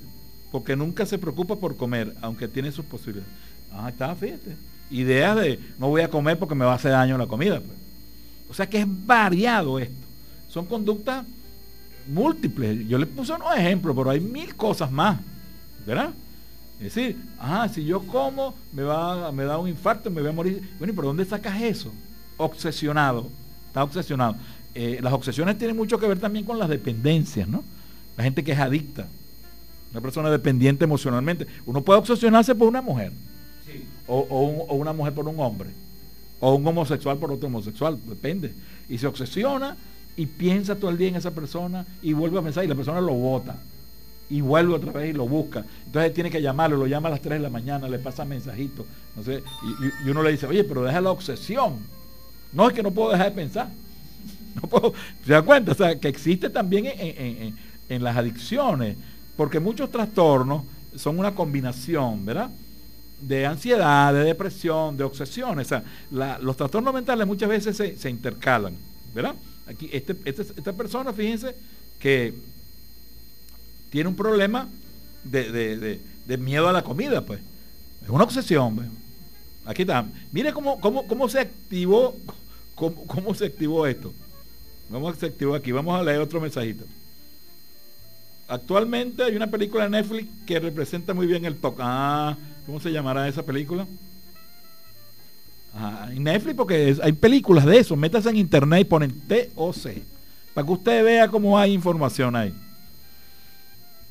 [0.53, 3.33] porque nunca se preocupa por comer aunque tiene sus posibilidades.
[3.73, 4.57] Ah, está, fíjate.
[4.91, 7.61] Ideas de no voy a comer porque me va a hacer daño la comida.
[7.61, 7.79] Pues.
[8.49, 9.95] O sea que es variado esto.
[10.49, 11.25] Son conductas
[12.07, 12.87] múltiples.
[12.87, 15.19] Yo le puse unos ejemplos, pero hay mil cosas más.
[15.85, 16.11] ¿Verdad?
[16.79, 20.33] Es decir, ah, si yo como, me, va, me da un infarto, me voy a
[20.33, 20.63] morir.
[20.79, 21.93] Bueno, ¿y por dónde sacas eso?
[22.37, 23.29] Obsesionado.
[23.69, 24.37] Está obsesionado.
[24.75, 27.65] Eh, las obsesiones tienen mucho que ver también con las dependencias, ¿no?
[28.17, 29.09] La gente que es adicta.
[29.93, 31.47] Una persona dependiente emocionalmente.
[31.65, 33.13] Uno puede obsesionarse por una mujer.
[34.07, 35.71] O, o, una mujer por un hombre.
[36.41, 37.99] O un homosexual por otro homosexual.
[38.07, 38.53] Depende.
[38.89, 39.77] Y se obsesiona
[40.17, 43.01] y piensa todo el día en esa persona y vuelve a pensar y la persona
[43.01, 43.57] lo vota
[44.29, 45.65] y vuelve otra vez y lo busca.
[45.87, 48.87] Entonces tiene que llamarlo, lo llama a las 3 de la mañana, le pasa mensajitos.
[49.15, 49.43] No sé,
[50.05, 51.79] y, uno le dice, oye, pero deja la obsesión.
[52.53, 53.69] No es que no puedo dejar de pensar.
[54.57, 54.95] No puedo,
[55.27, 55.73] ¿Se da cuenta?
[55.73, 57.55] O sea, que existe también en,
[57.89, 58.97] las adicciones,
[59.37, 60.63] porque muchos trastornos
[60.97, 62.51] son una combinación, ¿verdad?
[63.21, 65.67] De ansiedad, de depresión, de obsesiones.
[65.67, 68.75] O sea, los trastornos mentales muchas veces se, intercalan,
[69.15, 69.35] ¿verdad?
[69.67, 71.55] Aquí, este, este, esta persona, fíjense,
[71.99, 72.35] que
[73.91, 74.69] tiene un problema
[75.25, 75.99] de,
[76.39, 77.41] miedo a la comida, pues.
[78.03, 78.77] Es una obsesión.
[78.77, 78.89] Pues.
[79.65, 80.07] Aquí está.
[80.33, 82.17] Mire cómo, cómo, cómo se activó,
[82.75, 84.13] cómo, se activó esto.
[84.89, 86.85] Vamos a activar aquí, vamos a leer otro mensajito.
[88.49, 91.79] Actualmente hay una película de Netflix que representa muy bien el TOC.
[91.81, 93.87] Ah, ¿cómo se llamará esa película?
[95.75, 97.97] Ah, en Netflix porque hay películas de eso.
[97.97, 99.77] Métase en internet y ponen TOC.
[100.55, 102.55] Para que usted vea cómo hay información ahí.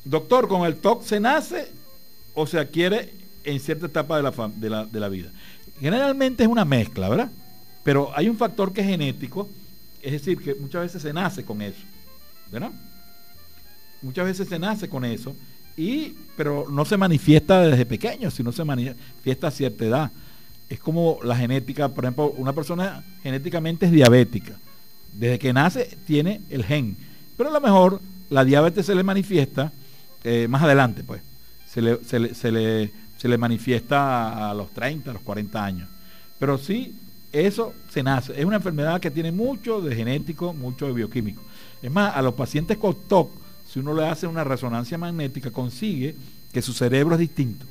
[0.04, 1.72] Doctor, ¿con el TOC se nace
[2.34, 5.32] o se adquiere en cierta etapa de la, de la, de la vida?
[5.80, 7.30] Generalmente es una mezcla, ¿verdad?
[7.82, 9.48] Pero hay un factor que es genético,
[10.02, 11.82] es decir, que muchas veces se nace con eso,
[12.52, 12.70] ¿verdad?
[14.06, 15.34] Muchas veces se nace con eso,
[15.76, 20.12] y, pero no se manifiesta desde pequeño, sino se manifiesta a cierta edad.
[20.68, 24.54] Es como la genética, por ejemplo, una persona genéticamente es diabética.
[25.12, 26.96] Desde que nace tiene el gen.
[27.36, 29.72] Pero a lo mejor la diabetes se le manifiesta
[30.22, 31.20] eh, más adelante, pues.
[31.68, 32.20] Se le, se
[32.52, 35.88] le, se le manifiesta a los 30, a los 40 años.
[36.38, 36.94] Pero sí,
[37.32, 38.38] eso se nace.
[38.38, 41.42] Es una enfermedad que tiene mucho de genético, mucho de bioquímico.
[41.82, 43.45] Es más, a los pacientes con TOC,
[43.76, 46.16] si uno le hace una resonancia magnética, consigue
[46.50, 47.66] que su cerebro es distinto,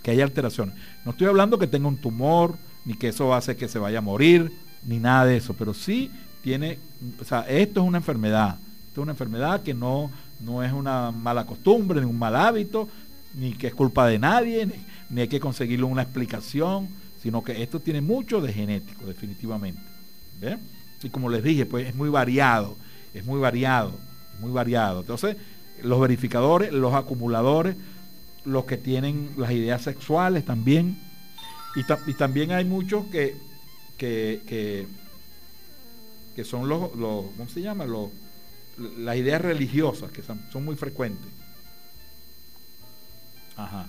[0.00, 0.76] que hay alteraciones.
[1.04, 4.00] No estoy hablando que tenga un tumor, ni que eso hace que se vaya a
[4.00, 4.52] morir,
[4.86, 6.08] ni nada de eso, pero sí
[6.44, 6.78] tiene,
[7.20, 8.60] o sea, esto es una enfermedad.
[8.86, 12.88] Esto es una enfermedad que no, no es una mala costumbre, ni un mal hábito,
[13.34, 14.68] ni que es culpa de nadie,
[15.08, 16.88] ni, hay que conseguirle una explicación,
[17.20, 19.82] sino que esto tiene mucho de genético, definitivamente.
[21.02, 22.76] Y como les dije, pues es muy variado,
[23.12, 23.98] es muy variado,
[24.40, 25.00] muy variado.
[25.00, 25.36] Entonces,
[25.82, 27.76] los verificadores, los acumuladores,
[28.44, 30.98] los que tienen las ideas sexuales también,
[31.76, 33.36] y, también hay muchos que,
[33.96, 34.86] que,
[36.34, 37.84] que, son los, los, ¿cómo se llama?
[37.84, 38.10] Los,
[38.98, 41.30] las ideas religiosas, que son muy frecuentes.
[43.56, 43.88] Ajá.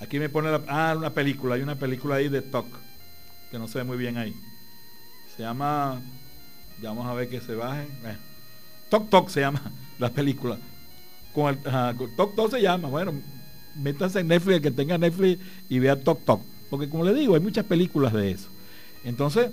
[0.00, 2.66] Aquí me pone ah, una película, hay una película ahí de TOC,
[3.50, 4.34] que no se ve muy bien ahí.
[5.34, 6.02] Se llama,
[6.82, 7.84] ya vamos a ver que se baje.
[8.04, 8.16] Eh,
[8.90, 10.58] Toc Toc se llama la película.
[11.34, 11.58] Con el,
[12.16, 13.12] Toc Toc se llama, bueno,
[13.76, 16.40] métanse en Netflix, el que tenga Netflix y vea Toc Toc.
[16.70, 18.48] Porque como le digo, hay muchas películas de eso.
[19.04, 19.50] Entonces,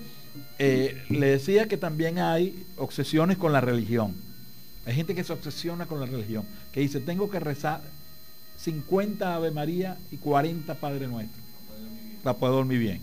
[0.59, 4.15] eh, le decía que también hay obsesiones con la religión.
[4.85, 7.81] Hay gente que se obsesiona con la religión, que dice, tengo que rezar,
[8.57, 11.41] 50 Ave María y 40 Padre Nuestro.
[12.23, 13.01] Para poder dormir bien.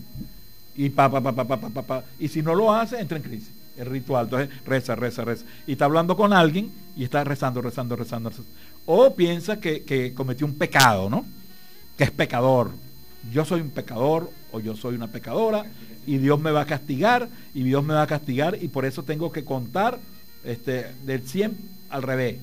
[0.75, 3.23] Y pa, pa, pa, pa, pa, pa, pa, Y si no lo hace, entra en
[3.23, 3.51] crisis.
[3.81, 4.27] El ritual.
[4.27, 5.47] Entonces, reza, reza, reza.
[5.67, 8.31] Y está hablando con alguien y está rezando, rezando, rezando.
[8.85, 11.25] O piensa que, que cometió un pecado, ¿no?
[11.97, 12.73] Que es pecador.
[13.33, 15.65] Yo soy un pecador o yo soy una pecadora
[16.07, 19.03] y Dios me va a castigar y Dios me va a castigar y por eso
[19.03, 19.99] tengo que contar
[20.45, 21.57] este, del 100
[21.89, 22.37] al revés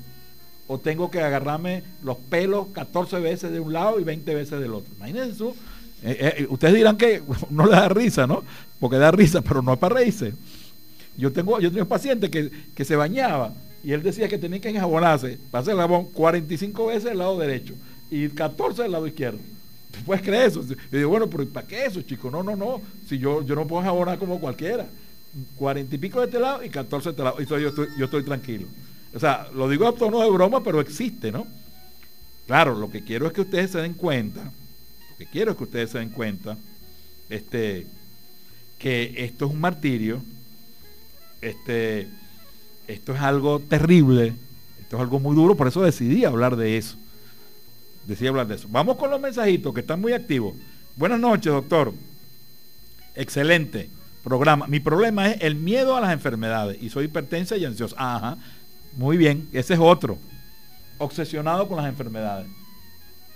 [0.68, 4.74] o tengo que agarrarme los pelos 14 veces de un lado y 20 veces del
[4.74, 4.94] otro.
[4.96, 5.56] Imagínense eso.
[6.04, 8.44] Eh, eh, ustedes dirán que no le da risa, ¿no?
[8.80, 10.34] Porque da risa, pero no es para reírse.
[11.18, 13.54] Yo tengo, yo tengo un paciente que, que se bañaba
[13.84, 17.74] y él decía que tenía que enjabonarse, pasar el jabón 45 veces del lado derecho
[18.10, 19.40] y 14 del lado izquierdo.
[19.92, 20.64] ¿Tú puedes creer eso?
[20.92, 22.30] Y digo, bueno, pero ¿para qué eso, chico?
[22.30, 22.82] No, no, no.
[23.08, 24.88] Si yo, yo no puedo enjabonar como cualquiera.
[25.56, 27.42] 40 y pico de este lado y 14 de este lado.
[27.42, 28.68] Y yo estoy, yo estoy tranquilo.
[29.14, 31.48] O sea, lo digo a tono de broma, pero existe, ¿no?
[32.46, 35.64] Claro, lo que quiero es que ustedes se den cuenta, lo que quiero es que
[35.64, 36.58] ustedes se den cuenta,
[37.30, 37.88] este,
[38.78, 40.22] que esto es un martirio,
[41.42, 42.08] este,
[42.88, 44.34] esto es algo terrible,
[44.82, 46.98] esto es algo muy duro, por eso decidí hablar de eso.
[48.06, 48.68] Decidí hablar de eso.
[48.72, 50.56] Vamos con los mensajitos que están muy activos.
[50.96, 51.94] Buenas noches, doctor.
[53.16, 53.90] Excelente
[54.28, 54.68] programa.
[54.68, 57.96] Mi problema es el miedo a las enfermedades y soy hipertensa y ansiosa.
[57.98, 58.38] Ajá.
[58.98, 60.18] Muy bien, ese es otro.
[60.98, 62.48] Obsesionado con las enfermedades.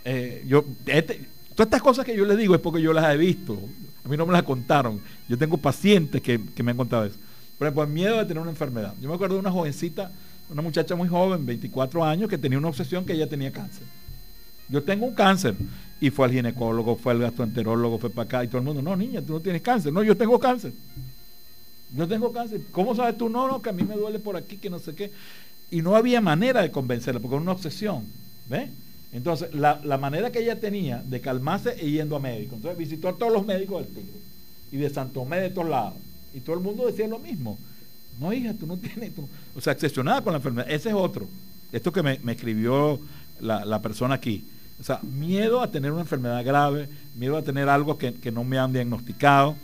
[0.04, 3.18] Eh, yo, este, todas estas cosas que yo les digo es porque yo las he
[3.18, 3.58] visto.
[4.04, 5.00] A mí no me las contaron.
[5.30, 7.18] Yo tengo pacientes que, me han contado eso.
[7.62, 8.96] Por ejemplo, miedo de tener una enfermedad.
[9.00, 10.12] Yo me acuerdo de una jovencita,
[10.50, 13.84] una muchacha muy joven, 24 años, que tenía una obsesión que ella tenía cáncer.
[14.68, 15.54] Yo tengo un cáncer.
[16.00, 18.96] Y fue al ginecólogo, fue al gastroenterólogo, fue para acá y todo el mundo, no,
[18.96, 19.94] niña, tú no tienes cáncer.
[19.94, 20.74] No, yo tengo cáncer.
[21.96, 22.62] Yo tengo cáncer.
[22.72, 23.30] ¿Cómo sabes tú?
[23.30, 25.12] No, no, que a mí me duele por aquí, que no sé qué
[25.70, 28.06] y no había manera de convencerla, porque era una obsesión.
[28.50, 28.70] ¿Ve?
[29.14, 32.56] Entonces, la, manera que ella tenía de calmarse es yendo a médicos.
[32.56, 34.20] Entonces, visitó a todos los médicos del Tigre
[34.72, 35.94] y de Santo Tomé de todos lados.
[36.34, 37.58] Y todo el mundo decía lo mismo.
[38.20, 39.12] No, hija, tú no tienes.
[39.56, 40.70] O sea, obsesionada con la enfermedad.
[40.70, 41.28] Ese es otro.
[41.72, 43.00] Esto que me, escribió
[43.40, 44.44] la, la, persona aquí.
[44.80, 48.44] O sea, miedo a tener una enfermedad grave, miedo a tener algo que, que no
[48.44, 49.56] me han diagnosticado,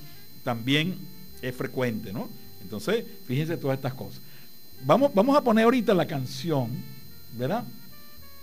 [0.43, 0.95] también
[1.41, 2.29] es frecuente, ¿no?
[2.61, 4.21] Entonces, fíjense todas estas cosas.
[4.85, 6.69] Vamos, vamos a poner ahorita la canción,
[7.37, 7.63] ¿verdad?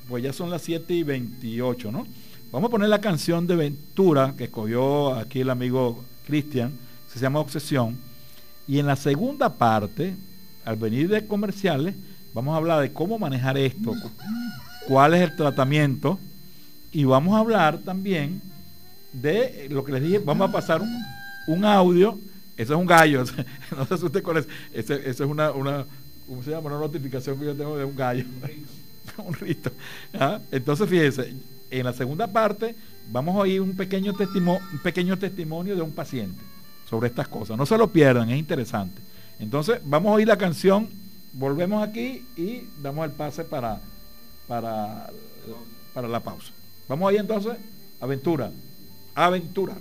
[0.09, 2.07] Pues ya son las 7 y 28, ¿no?
[2.53, 6.73] Vamos a poner la canción de Ventura que escogió aquí el amigo Cristian,
[7.13, 7.97] se llama Obsesión.
[8.67, 10.15] Y en la segunda parte,
[10.65, 11.95] al venir de comerciales,
[12.33, 13.95] vamos a hablar de cómo manejar esto,
[14.87, 16.19] cuál es el tratamiento
[16.93, 18.41] y vamos a hablar también
[19.13, 20.81] de lo que les dije, vamos a pasar
[21.47, 22.19] un, audio,
[22.57, 23.25] eso es un gallo,
[23.77, 25.85] no se asuste con eso, eso, es una, una,
[26.27, 26.71] ¿cómo se llama?
[26.71, 28.25] Una notificación que yo tengo de un gallo,
[29.19, 29.71] un rito.
[30.15, 30.41] ¿ah?
[30.51, 31.35] Entonces fíjense,
[31.71, 32.75] en la segunda parte
[33.13, 36.41] vamos a oír un pequeño, testimonio, un pequeño testimonio de un paciente
[36.95, 39.03] sobre estas cosas, no se lo pierdan, es interesante.
[39.41, 40.89] Entonces vamos a oír la canción,
[41.33, 43.81] volvemos aquí y damos el pase para,
[44.47, 45.11] para,
[45.93, 46.53] para la pausa.
[46.89, 47.57] Vamos ahí entonces,
[48.01, 48.53] aventura,
[49.13, 49.75] aventura.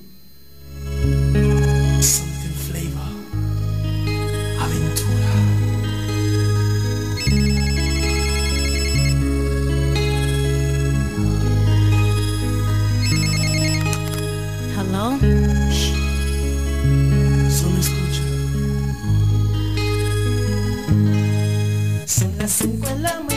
[22.54, 23.33] cinco en.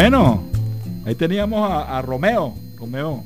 [0.00, 0.44] Bueno,
[1.04, 3.24] ahí teníamos a, Romeo, Romeo,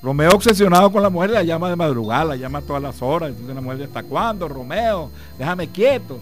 [0.00, 3.28] Romeo obsesionado con la mujer, la llama de madrugada, la llama todas las horas.
[3.28, 5.10] Entonces la mujer, ¿hasta cuándo, Romeo?
[5.38, 6.18] Déjame quieto.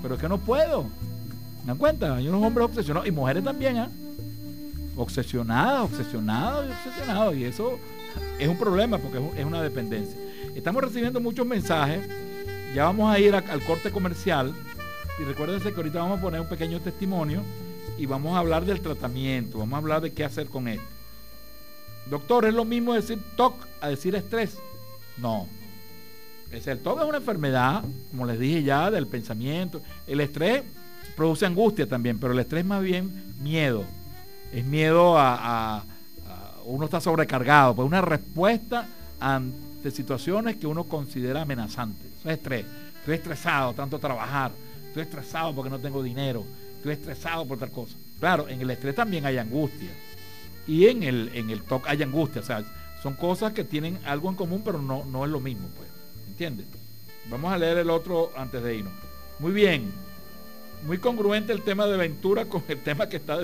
[0.00, 0.84] Pero es que no puedo.
[1.60, 2.16] ¿Me dan cuenta?
[2.16, 3.90] Hay unos hombres obsesionados y mujeres también, ¿ah?
[4.96, 7.36] Obsesionadas, obsesionados y obsesionados.
[7.36, 7.78] Y eso
[8.38, 10.18] es un problema porque es una dependencia.
[10.54, 12.00] Estamos recibiendo muchos mensajes.
[12.74, 14.54] Ya vamos a ir al corte comercial.
[15.20, 17.42] Y recuérdense que ahorita vamos a poner un pequeño testimonio
[17.96, 19.58] y vamos a hablar del tratamiento.
[19.58, 20.84] Vamos a hablar de qué hacer con esto.
[22.10, 24.58] Doctor, ¿es lo mismo decir TOC a decir estrés?
[25.18, 25.46] No.
[26.50, 29.82] Es el TOC es una enfermedad, como les dije ya, del pensamiento.
[30.06, 30.62] El estrés
[31.16, 33.84] produce angustia también, pero el estrés más bien miedo.
[34.52, 35.84] Es miedo a,
[36.64, 38.86] uno está sobrecargado, pues una respuesta
[39.20, 42.06] ante situaciones que uno considera amenazantes.
[42.20, 42.64] Eso es estrés.
[43.00, 44.52] Estoy estresado, tanto trabajar.
[44.86, 46.44] Estoy estresado porque no tengo dinero.
[46.78, 47.96] Estoy estresado por tal cosa.
[48.20, 49.90] Claro, en el estrés también hay angustia
[50.66, 52.40] y en el, en el TOC hay angustia.
[52.40, 52.62] O sea,
[53.02, 55.88] son cosas que tienen algo en común, pero no, no es lo mismo, pues.
[56.28, 56.66] ¿Entiendes?
[57.30, 58.92] Vamos a leer el otro antes de irnos.
[59.38, 59.92] Muy bien.
[60.86, 63.38] Muy congruente el tema de Ventura con el tema que está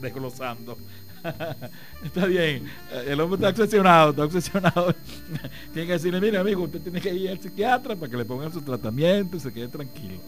[0.00, 0.76] desglosando.
[2.04, 2.68] está bien.
[3.06, 4.94] El hombre está obsesionado, está obsesionado.
[5.72, 8.52] tiene que decirle, mire amigo, usted tiene que ir al psiquiatra para que le pongan
[8.52, 10.20] su tratamiento y se quede tranquilo.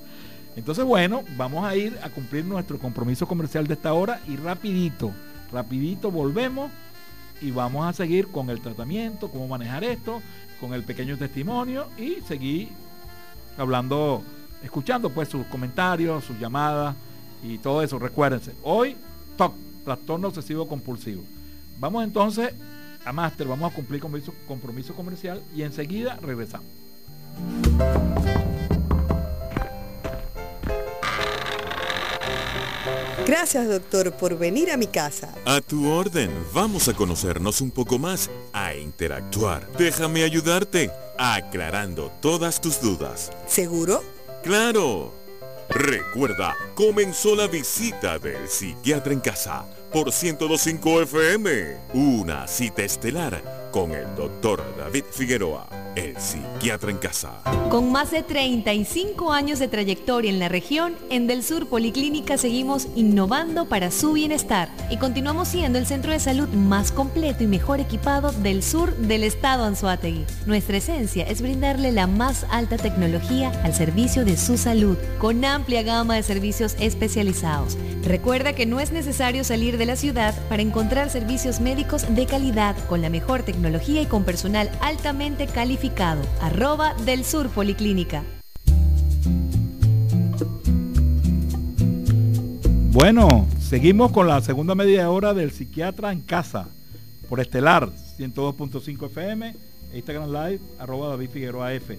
[0.58, 5.12] Entonces, bueno, vamos a ir a cumplir nuestro compromiso comercial de esta hora y rapidito
[5.52, 6.72] Rapidito volvemos
[7.40, 10.20] y vamos a seguir con el tratamiento, cómo manejar esto,
[10.60, 12.70] con el pequeño testimonio y seguir
[13.56, 14.24] hablando,
[14.60, 16.96] escuchando pues sus comentarios, sus llamadas
[17.44, 18.00] y todo eso.
[18.00, 18.96] Recuérdense, hoy
[19.36, 19.54] TOC,
[19.84, 21.22] trastorno obsesivo compulsivo.
[21.78, 22.52] Vamos entonces
[23.04, 26.66] a Master, vamos a cumplir con compromiso comercial y enseguida regresamos.
[33.26, 35.34] Gracias, doctor, por venir a mi casa.
[35.44, 36.30] A tu orden.
[36.52, 39.70] Vamos a conocernos un poco más, a interactuar.
[39.72, 43.30] Déjame ayudarte, aclarando todas tus dudas.
[43.46, 44.02] ¿Seguro?
[44.42, 45.12] Claro.
[45.68, 51.76] Recuerda, comenzó la visita del psiquiatra en casa por 1025 FM.
[51.92, 55.68] Una cita estelar con el doctor David Figueroa
[55.98, 57.40] el psiquiatra en casa.
[57.70, 62.88] Con más de 35 años de trayectoria en la región, en Del Sur Policlínica seguimos
[62.94, 67.80] innovando para su bienestar y continuamos siendo el centro de salud más completo y mejor
[67.80, 70.24] equipado del sur del estado Anzuategui.
[70.46, 75.82] Nuestra esencia es brindarle la más alta tecnología al servicio de su salud, con amplia
[75.82, 77.76] gama de servicios especializados.
[78.04, 82.76] Recuerda que no es necesario salir de la ciudad para encontrar servicios médicos de calidad
[82.86, 88.24] con la mejor tecnología y con personal altamente calificado arroba del Sur Policlínica.
[92.90, 96.68] Bueno, seguimos con la segunda media hora del psiquiatra en casa
[97.28, 99.54] por Estelar 102.5 FM,
[99.94, 101.98] Instagram Live, arroba David Figueroa F.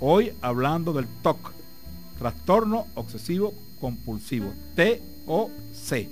[0.00, 1.52] Hoy hablando del TOC,
[2.18, 6.08] trastorno obsesivo compulsivo, TOC.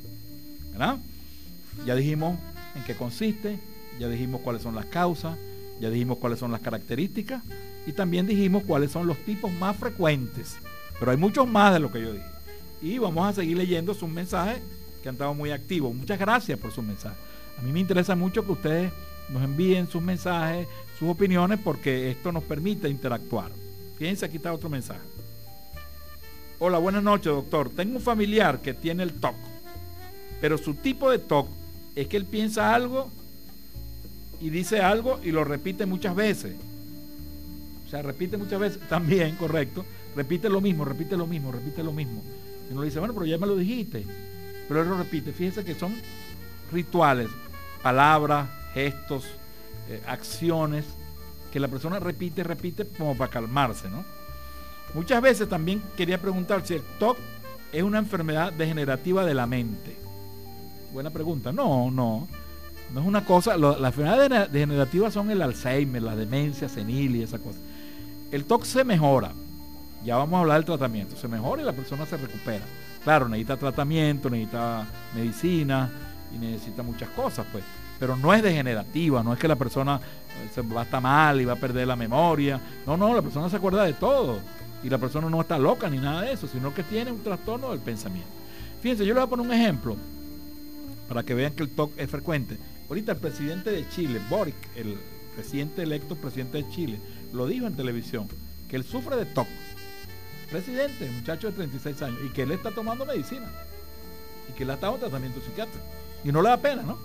[0.73, 0.99] ¿Verdad?
[1.87, 2.39] Ya dijimos
[2.75, 3.59] en qué consiste,
[3.99, 5.39] ya dijimos cuáles son las causas,
[5.81, 7.43] ya dijimos cuáles son las características
[7.87, 10.57] y también dijimos cuáles son los tipos más frecuentes.
[10.99, 12.27] Pero hay muchos más de lo que yo dije.
[12.83, 14.61] Y vamos a seguir leyendo sus mensajes
[15.03, 15.95] que han estado muy activos.
[15.95, 17.19] Muchas gracias por sus mensajes.
[17.59, 18.93] A mí me interesa mucho que ustedes
[19.29, 20.67] nos envíen sus mensajes,
[20.99, 23.51] sus opiniones, porque esto nos permite interactuar.
[23.99, 25.01] Fíjense, aquí está otro mensaje.
[26.59, 27.71] Hola, buenas noches, doctor.
[27.71, 29.35] Tengo un familiar que tiene el TOC,
[30.41, 31.49] pero su tipo de TOC
[31.95, 33.11] es que él piensa algo
[34.45, 36.55] y dice algo y lo repite muchas veces.
[37.87, 39.87] O sea, repite muchas veces, también, correcto.
[40.15, 42.23] Repite lo mismo, repite lo mismo, repite lo mismo.
[42.69, 44.05] Y uno dice, bueno, pero ya me lo dijiste.
[44.69, 45.33] Pero él lo repite.
[45.33, 45.95] Fíjense que son
[46.71, 47.31] rituales,
[47.83, 49.25] palabras, gestos,
[49.89, 50.85] eh, acciones
[51.51, 54.05] que la persona repite, repite como para calmarse, ¿no?
[54.93, 57.17] Muchas veces también quería preguntar si el TOC
[57.73, 59.97] es una enfermedad degenerativa de la mente.
[60.93, 61.51] Buena pregunta.
[61.51, 62.29] No, no.
[62.93, 67.39] No es una cosa, las enfermedades degenerativas son el Alzheimer, la demencia senil y esa
[67.39, 67.59] cosa.
[68.31, 69.33] El TOC se mejora.
[70.05, 71.17] Ya vamos a hablar del tratamiento.
[71.17, 72.65] Se mejora y la persona se recupera.
[73.03, 75.91] Claro, necesita tratamiento, necesita medicina
[76.35, 77.65] y necesita muchas cosas, pues.
[77.99, 80.01] Pero no es degenerativa, no es que la persona
[80.57, 82.61] eh, va a estar mal y va a perder la memoria.
[82.87, 84.39] No, no, la persona se acuerda de todo.
[84.83, 87.71] Y la persona no está loca ni nada de eso, sino que tiene un trastorno
[87.71, 88.29] del pensamiento.
[88.83, 89.97] Fíjense, yo les voy a poner un ejemplo
[91.09, 92.59] para que vean que el TOC es frecuente.
[92.89, 94.99] Ahorita el presidente de Chile, Boric, el
[95.35, 97.01] presidente electo presidente de Chile,
[97.33, 98.29] lo dijo en televisión,
[98.69, 99.47] que él sufre de TOC.
[100.51, 103.51] Presidente, muchacho de 36 años, y que él está tomando medicina.
[104.51, 105.85] Y que él estado en tratamiento psiquiátrico.
[106.25, 106.99] Y no le da pena, ¿no?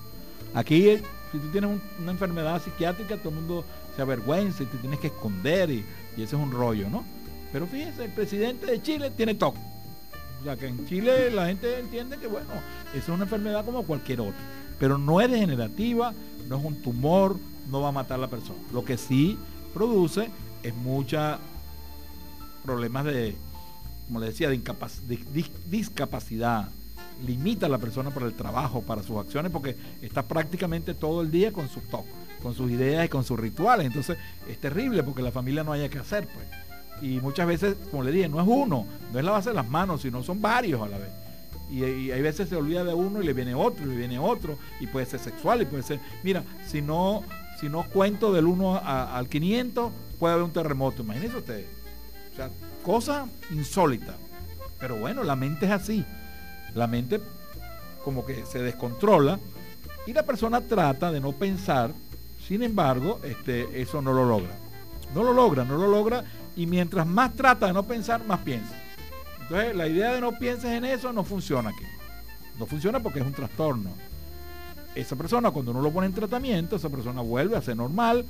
[0.53, 0.99] Aquí
[1.31, 3.65] Si tú tienes una enfermedad psiquiátrica, todo el mundo
[3.95, 5.85] se avergüenza y te tienes que esconder y,
[6.17, 7.05] y ese es un rollo, ¿no?
[7.51, 9.55] Pero fíjense, el presidente de Chile tiene TOC.
[10.41, 12.47] O sea que en Chile la gente entiende que bueno,
[12.95, 14.39] es una enfermedad como cualquier otra.
[14.79, 16.13] Pero no es degenerativa,
[16.47, 17.37] no es un tumor,
[17.69, 18.59] no va a matar a la persona.
[18.73, 19.37] Lo que sí
[19.73, 20.29] produce
[20.63, 21.39] es mucha
[22.63, 23.35] problemas de,
[24.07, 24.61] como le decía, de,
[25.69, 26.69] discapacidad.
[27.25, 31.29] Limita a la persona para el trabajo, para sus acciones, porque está prácticamente todo el
[31.29, 32.05] día con sus TOC,
[32.41, 33.85] con sus ideas y con sus rituales.
[33.85, 34.17] Entonces
[34.47, 36.45] es terrible porque la familia no haya que hacer, pues
[37.01, 39.69] y muchas veces, como le dije, no es uno, no es la base de las
[39.69, 41.09] manos, sino son varios a la vez.
[41.69, 44.57] Y, hay veces se olvida de uno y le viene otro, y le viene otro,
[44.79, 47.23] y puede ser sexual, y puede ser, mira, si no,
[47.59, 51.67] si no cuento del 1 al 500, puede haber un terremoto, imagínense ustedes.
[52.33, 52.49] O sea,
[52.83, 54.15] cosa insólita.
[54.79, 56.05] Pero bueno, la mente es así.
[56.73, 57.19] La mente
[58.03, 59.39] como que se descontrola
[60.07, 61.91] y la persona trata de no pensar,
[62.47, 64.55] sin embargo, este, eso no lo logra.
[65.13, 66.23] No lo logra, no lo logra
[66.55, 68.78] y mientras más trata de no pensar, más piensa.
[69.49, 71.85] Entonces, la idea de no pienses en eso no funciona aquí.
[72.59, 73.89] No funciona porque es un trastorno.
[74.93, 78.25] Esa persona, cuando uno lo pone en tratamiento, esa persona vuelve a ser normal.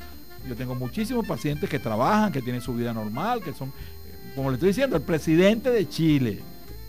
[0.48, 4.50] Yo tengo muchísimos pacientes que trabajan, que tienen su vida normal, que son, eh, como
[4.50, 6.40] le estoy diciendo, el presidente de Chile,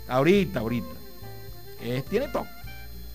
[0.07, 0.87] ahorita, ahorita,
[2.09, 2.47] tiene todo.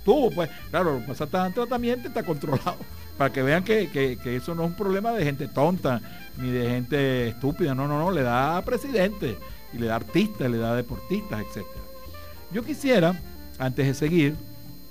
[0.03, 2.75] Tuvo, pues, claro, pasa en tratamiento y está controlado
[3.17, 6.01] para que vean que, eso no es un problema de gente tonta
[6.37, 9.37] ni de gente estúpida, no, no, no, le da a presidente
[9.75, 11.65] y le da artistas, le da deportistas, etc.
[12.51, 13.19] Yo quisiera,
[13.59, 14.35] antes de seguir,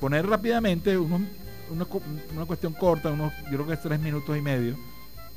[0.00, 1.86] poner rápidamente una,
[2.46, 4.76] cuestión corta, unos, yo creo que es tres minutos y medio,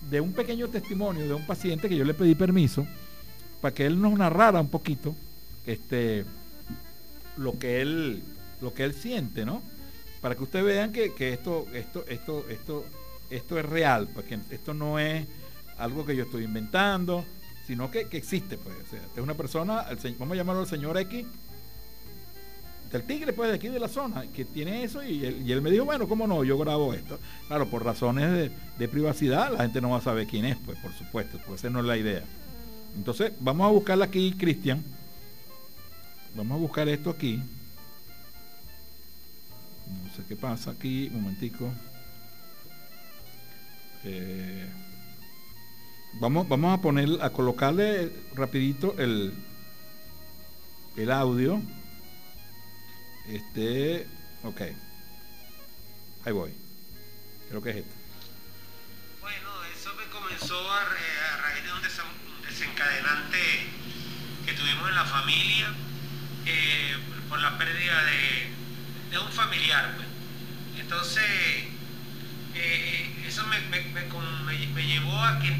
[0.09, 2.85] de un pequeño testimonio de un paciente que yo le pedí permiso
[3.61, 5.15] para que él nos narrara un poquito
[5.65, 6.23] este,
[7.37, 8.21] lo que él
[8.61, 9.61] lo que él siente, ¿no?
[10.21, 12.85] para que ustedes vean que, esto, esto, esto, esto,
[13.29, 15.25] esto es real, porque esto no es
[15.77, 17.23] algo que yo estoy inventando,
[17.67, 18.75] sino que, existe, pues.
[19.15, 19.85] es una persona,
[20.17, 21.25] vamos a llamarlo el señor X,
[22.91, 25.83] del tigre, pues, de aquí de la zona, que tiene eso, y él, me dijo,
[25.83, 26.43] bueno, ¿cómo no?
[26.45, 27.19] Yo grabo esto.
[27.47, 28.49] Claro, por razones
[28.79, 31.69] de, privacidad, la gente no va a saber quién es, pues, por supuesto, pues esa
[31.69, 32.23] no es la idea.
[32.95, 34.83] Entonces, vamos a buscarla aquí, Cristian.
[36.35, 37.41] Vamos a buscar esto aquí
[39.87, 41.69] no sé qué pasa aquí, un momentico.
[44.03, 44.67] Eh,
[46.19, 49.33] vamos, vamos a poner, a colocarle rapidito el,
[50.95, 51.61] el audio.
[53.27, 54.07] Este,
[54.43, 54.61] ok.
[56.25, 56.51] Ahí voy.
[57.49, 57.93] Creo que es esto.
[59.21, 61.81] Bueno, eso me comenzó a, raíz de un
[62.47, 63.37] desencadenante
[64.45, 65.73] que tuvimos en la familia
[66.45, 66.95] eh,
[67.29, 68.57] por la pérdida de
[69.09, 69.95] de un familiar.
[69.95, 70.07] Pues.
[70.79, 71.23] Entonces,
[72.55, 75.55] eh, eso me, llevó a que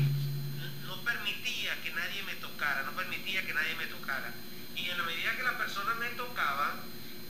[1.67, 4.31] permitía que nadie me tocara, no permitía que nadie me tocara.
[4.75, 6.75] Y en la medida que la persona me tocaba,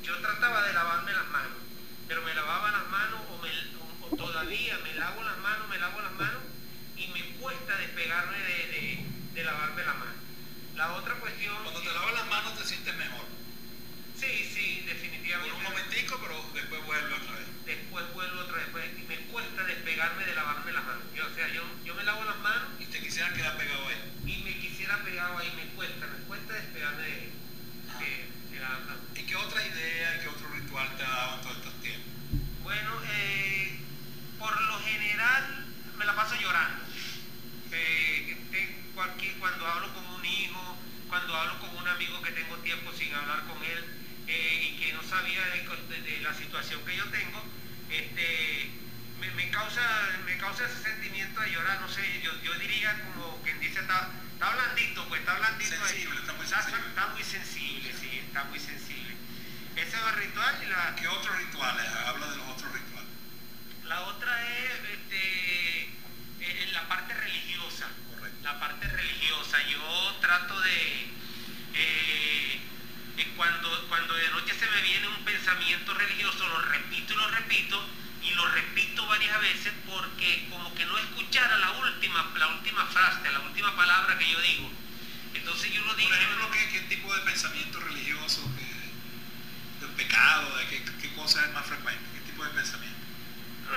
[0.04, 1.58] yo trataba de lavarme las manos,
[2.08, 6.42] pero me lavaba las manos o, todavía me lavo las manos, me lavo las manos
[6.96, 10.16] y me cuesta despegarme de, de lavarme las manos.
[10.76, 11.56] La otra cuestión...
[11.64, 13.26] Cuando te lavas las manos te sientes mejor.
[14.20, 15.54] Sí, sí, definitivamente.
[15.54, 17.48] Por un momentico, pero después vuelve otra vez.
[17.66, 18.66] Después vuelvo otra vez.
[18.72, 21.04] Pues, y me cuesta despegarme de lavarme las manos.
[21.16, 22.70] Yo, o sea, yo, yo me lavo las manos.
[22.80, 24.14] Y te quisiera quedar pegado ahí.
[24.26, 27.32] Y me quisiera pegado ahí, me cuesta, me cuesta despegarme de,
[27.92, 28.00] ah.
[28.52, 29.02] de, la mano.
[29.16, 32.12] ¿Y qué otra idea y qué otro ritual te ha dado en todos estos tiempos?
[32.64, 33.80] Bueno, eh,
[34.40, 35.66] por lo general
[35.96, 36.86] me la paso llorando.
[37.72, 38.38] Eh,
[38.96, 40.76] cualquier, cuando hablo con un hijo,
[41.08, 43.98] cuando hablo con un amigo que tengo tiempo sin hablar con él,
[45.18, 47.44] eh, sabía de, la situación que yo tengo,
[47.90, 48.70] este,
[49.20, 49.82] me, causa,
[50.26, 54.50] me causa ese sentimiento de llorar, no sé, yo, diría como quien dice, está, está
[54.52, 56.88] blandito, pues está blandito sensible, Está, muy sensible.
[56.88, 59.16] Está, muy sensible, sí, está muy sensible.
[59.76, 60.96] Ese es el ritual y la...
[60.96, 61.86] ¿Qué otros rituales?
[62.06, 63.10] Habla de los otros rituales.
[63.86, 65.82] La otra es este,
[66.42, 67.88] eh, la parte religiosa.
[68.10, 68.40] Correcto.
[68.44, 69.58] La parte religiosa.
[69.68, 71.08] Yo trato de...
[71.76, 72.27] Eh,
[73.38, 77.90] cuando, cuando de noche se me viene un pensamiento religioso, lo repito y lo repito,
[78.24, 83.32] y lo repito varias veces porque como que no escuchara la última, la última frase,
[83.32, 84.72] la última palabra que yo digo.
[85.36, 86.10] Entonces yo lo digo.
[86.10, 88.42] Por ejemplo, ¿qué, tipo de pensamiento religioso?
[89.80, 90.58] ¿De pecado?
[90.58, 92.04] ¿De qué, qué cosa es más frecuente?
[92.14, 92.98] ¿Qué tipo de pensamiento?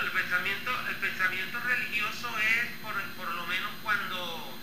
[0.02, 4.58] el pensamiento, el pensamiento religioso es por, lo menos cuando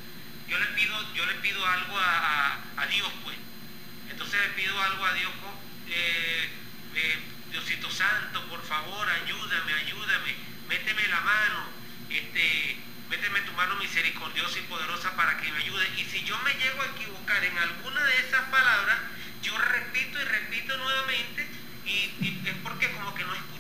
[0.47, 3.35] yo le pido, yo le pido algo a, a Dios, pues
[4.17, 5.31] entonces le pido algo a Dios,
[5.89, 6.49] eh,
[6.95, 7.19] eh,
[7.51, 10.35] Diosito Santo, por favor, ayúdame, ayúdame.
[10.67, 11.67] méteme la mano,
[12.09, 12.77] este,
[13.11, 15.87] méteme tu mano misericordiosa y poderosa para que me ayude.
[15.97, 18.97] Y si yo me llego a equivocar en alguna de esas palabras,
[19.43, 21.47] yo repito y repito nuevamente
[21.85, 23.56] y, es porque como que no escuchara,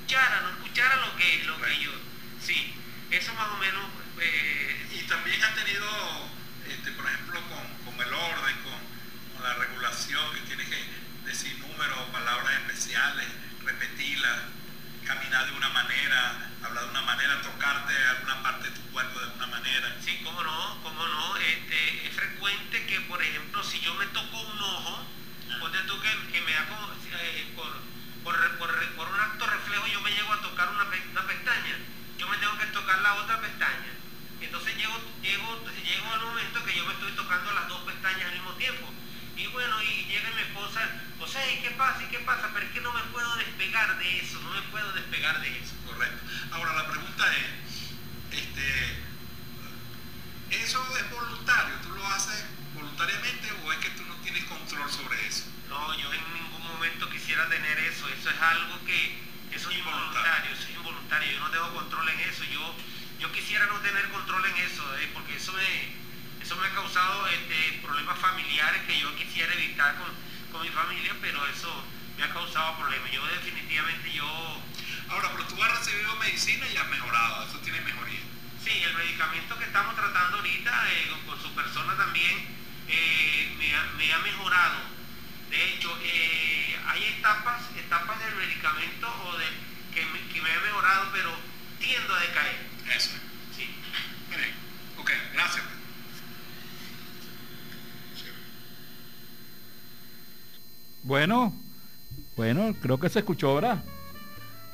[102.99, 103.83] que se escuchó, ¿verdad?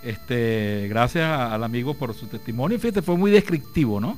[0.03, 2.79] Este, gracias al amigo por su testimonio.
[2.79, 4.17] Fíjate, fue muy descriptivo, ¿no?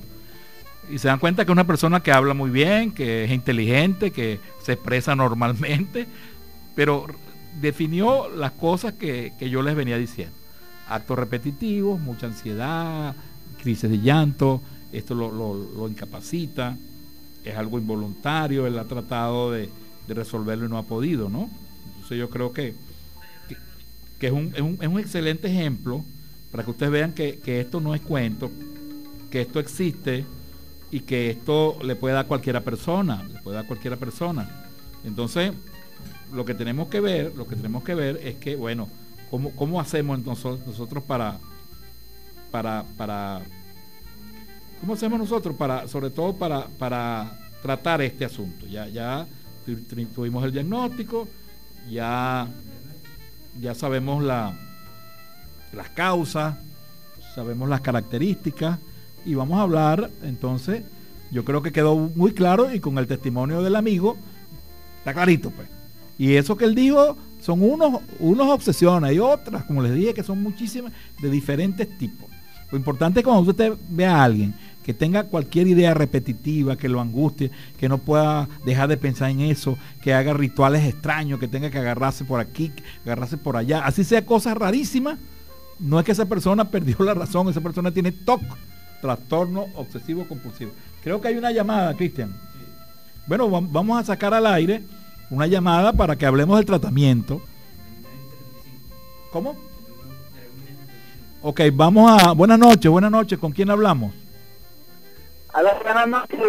[0.90, 4.12] Y se dan cuenta que es una persona que habla muy bien, que es inteligente,
[4.12, 6.08] que se expresa normalmente,
[6.76, 7.08] pero
[7.60, 10.36] definió las cosas que, yo les venía diciendo.
[10.90, 13.16] Actos repetitivos, mucha ansiedad,
[13.62, 16.78] crisis de llanto, esto lo, incapacita,
[17.44, 19.70] es algo involuntario, él ha tratado de,
[20.08, 21.50] resolverlo y no ha podido, ¿no?
[21.88, 22.76] Entonces yo creo que,
[24.20, 26.04] que, es, un, excelente ejemplo
[26.52, 28.52] para que ustedes vean que, que esto no es cuento,
[29.30, 30.26] que esto existe
[30.92, 34.50] y que esto le puede dar a cualquiera persona, le puede dar a cualquiera persona.
[35.04, 35.52] Entonces,
[36.32, 38.88] lo que tenemos que ver, lo que tenemos que ver es que, bueno,
[39.30, 41.40] ¿cómo, cómo hacemos nosotros, nosotros para,
[42.52, 43.42] para, para,
[44.80, 48.66] cómo hacemos nosotros para, sobre todo para, para tratar este asunto?
[48.68, 49.28] Ya, ya
[50.14, 51.28] tuvimos el diagnóstico,
[51.90, 52.48] ya,
[53.60, 54.54] ya sabemos la,
[55.74, 56.56] las causas,
[57.34, 58.80] sabemos las características
[59.26, 60.84] y vamos a hablar entonces,
[61.32, 64.18] yo creo que quedó muy claro y con el testimonio del amigo,
[65.00, 65.68] está clarito pues.
[66.18, 70.24] Y eso que él dijo son unos, unos obsesiones, hay otras, como les dije, que
[70.24, 72.30] son muchísimas de diferentes tipos.
[72.72, 74.54] Lo importante es cuando usted ve a alguien
[74.86, 77.50] que tenga cualquier idea repetitiva, que lo angustie,
[77.80, 81.80] que no pueda dejar de pensar en eso, que haga rituales extraños, que tenga que
[81.80, 82.72] agarrarse por aquí,
[83.04, 85.18] agarrarse por allá, así sea cosas rarísimas,
[85.80, 88.42] no es que esa persona perdió la razón, esa persona tiene TOC,
[89.02, 90.72] trastorno obsesivo compulsivo.
[91.04, 92.36] Creo que hay una llamada, Cristian.
[93.26, 94.84] Bueno, vamos a sacar al aire
[95.32, 97.42] una llamada para que hablemos del tratamiento.
[99.32, 99.56] ¿Cómo?
[101.48, 102.32] Ok, vamos a...
[102.32, 103.38] Buenas noches, buenas noches.
[103.38, 104.12] ¿Con quién hablamos?
[105.54, 106.40] Hola, buenas noches,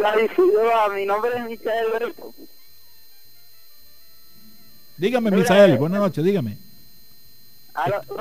[0.94, 2.14] Mi nombre es Misael
[4.97, 6.57] Dígame, Misael, buenas noches, dígame.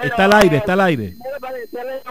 [0.04, 1.16] está al aire, está al aire.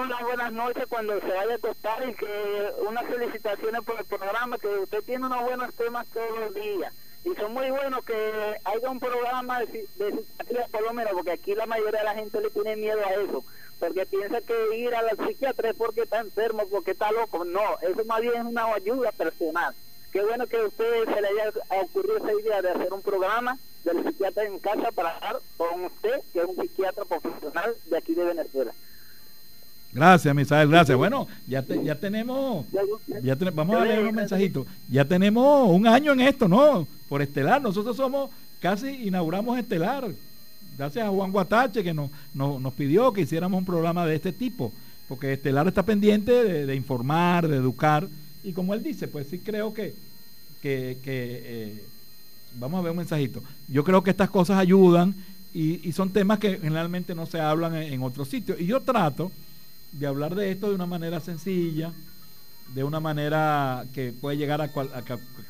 [0.02, 4.56] Una buenas noches cuando se vaya a acostar y que unas felicitaciones por el programa,
[4.56, 6.90] que usted tiene unos buenos temas todos los días
[7.24, 8.14] y son muy buenos que
[8.64, 12.40] haya un programa de, psiquiatría por lo menos porque aquí la mayoría de la gente
[12.40, 13.44] le tiene miedo a eso
[13.84, 17.60] porque piensa que ir a la psiquiatra es porque está enfermo porque está loco no
[17.82, 19.74] eso más bien es una ayuda personal
[20.12, 23.58] qué bueno que a usted se le haya ocurrido esa idea de hacer un programa
[23.84, 28.14] del psiquiatra en casa para hablar con usted que es un psiquiatra profesional de aquí
[28.14, 28.72] de Venezuela
[29.92, 30.98] Gracias, Misael, gracias.
[30.98, 32.66] Bueno, ya, ya tenemos,
[33.22, 34.66] ya vamos a leer un mensajito.
[34.90, 36.84] Ya tenemos un año en esto, ¿no?
[37.08, 38.28] Por Estelar, nosotros somos,
[38.60, 40.10] casi inauguramos Estelar.
[40.76, 44.72] Gracias a Juan Guatache que nos, nos, pidió que hiciéramos un programa de este tipo,
[45.08, 48.08] porque Estelar está pendiente de, informar, de educar,
[48.42, 49.94] y como él dice, pues sí creo que,
[50.60, 51.84] que, eh,
[52.58, 53.42] vamos a ver un mensajito.
[53.68, 55.14] Yo creo que estas cosas ayudan
[55.52, 58.60] y, son temas que generalmente no se hablan en, otros sitios.
[58.60, 59.30] Y yo trato
[59.92, 61.92] de hablar de esto de una manera sencilla,
[62.74, 64.70] de una manera que puede llegar a,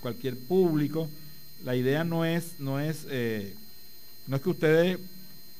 [0.01, 1.09] cualquier público.
[1.64, 3.55] La idea no es, no es, eh,
[4.27, 4.99] no es que ustedes,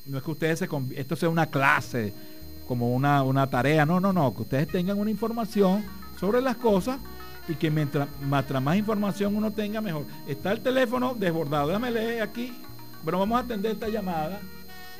[0.05, 2.13] no es que ustedes se esto sea una clase,
[2.67, 5.83] como una, una tarea, no, no, no, que ustedes tengan una información
[6.19, 6.99] sobre las cosas
[7.47, 10.05] y que mientras, más información uno tenga, mejor.
[10.27, 12.53] Está el teléfono desbordado, déjame leer aquí,
[13.03, 14.39] pero vamos a atender esta llamada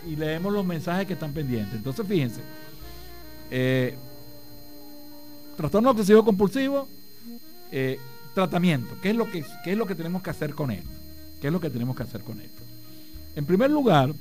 [0.05, 1.73] y leemos los mensajes que están pendientes.
[1.73, 2.41] Entonces, fíjense,
[3.49, 3.95] eh,
[5.57, 6.87] trastorno obsesivo compulsivo,
[7.71, 7.99] eh,
[8.35, 8.95] tratamiento.
[9.01, 10.89] ¿Qué es, lo que, ¿Qué es lo que tenemos que hacer con esto?
[11.41, 12.61] ¿Qué es lo que tenemos que hacer con esto?
[13.35, 14.13] En primer lugar,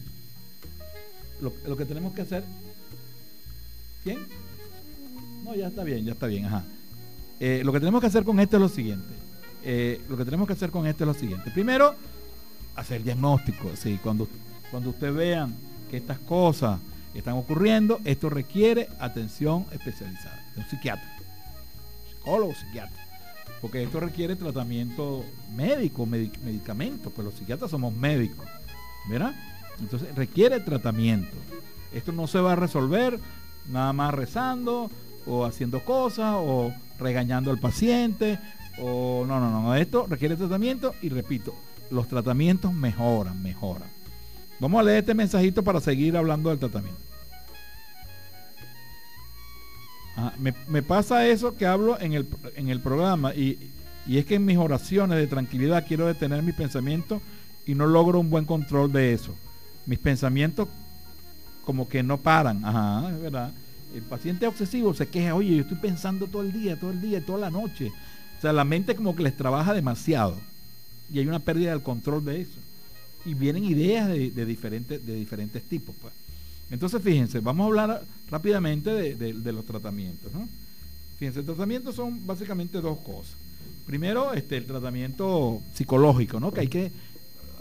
[1.44, 2.44] lo, que tenemos que hacer...
[4.02, 4.18] ¿Quién?
[5.44, 6.64] No, ya está bien, ya está bien, ajá.
[7.40, 9.14] Eh, lo que tenemos que hacer con esto es lo siguiente.
[9.62, 11.50] Eh, lo que tenemos que hacer con esto es lo siguiente.
[11.50, 11.94] Primero,
[12.76, 13.70] hacer diagnóstico.
[13.76, 13.98] ¿sí?
[14.02, 14.28] Cuando,
[14.70, 15.54] cuando ustedes vean
[15.90, 16.80] que estas cosas
[17.14, 21.14] están ocurriendo, esto requiere atención especializada de un psiquiatra
[22.24, 23.04] psicólogo, psiquiatra.
[23.60, 25.24] Porque esto requiere tratamiento
[25.54, 28.46] médico, medicamentos, pues los psiquiatras somos médicos,
[29.08, 29.34] ¿verdad?
[29.80, 31.36] Entonces requiere tratamiento.
[31.92, 33.18] Esto no se va a resolver
[33.70, 34.90] nada más rezando
[35.26, 38.38] o haciendo cosas o regañando al paciente
[38.78, 41.54] o no, no, no, esto requiere tratamiento y repito,
[41.90, 43.88] los tratamientos mejoran, mejoran.
[44.58, 47.00] Vamos a leer este mensajito para seguir hablando del tratamiento.
[50.16, 53.72] Ah, me, pasa eso que hablo en el, en el programa y,
[54.08, 57.20] es que en mis oraciones de tranquilidad quiero detener mis pensamientos
[57.66, 59.34] y no logro un buen control de eso.
[59.86, 60.68] Mis pensamientos
[61.64, 62.64] como que no paran.
[62.64, 63.52] Ajá, es verdad.
[63.94, 67.24] El paciente obsesivo se queja, oye, yo estoy pensando todo el día, todo el día,
[67.24, 67.92] toda la noche.
[68.38, 70.36] O sea, la mente como que les trabaja demasiado
[71.12, 72.58] y hay una pérdida del control de eso.
[73.24, 75.94] Y vienen ideas de, diferentes, de diferentes tipos.
[76.00, 76.12] Pues.
[76.70, 80.30] Entonces, fíjense, vamos a hablar rápidamente de, los tratamientos.
[81.18, 83.34] Fíjense, el tratamiento son básicamente dos cosas.
[83.86, 86.52] Primero, este, el tratamiento psicológico, ¿no?
[86.52, 86.92] Que hay que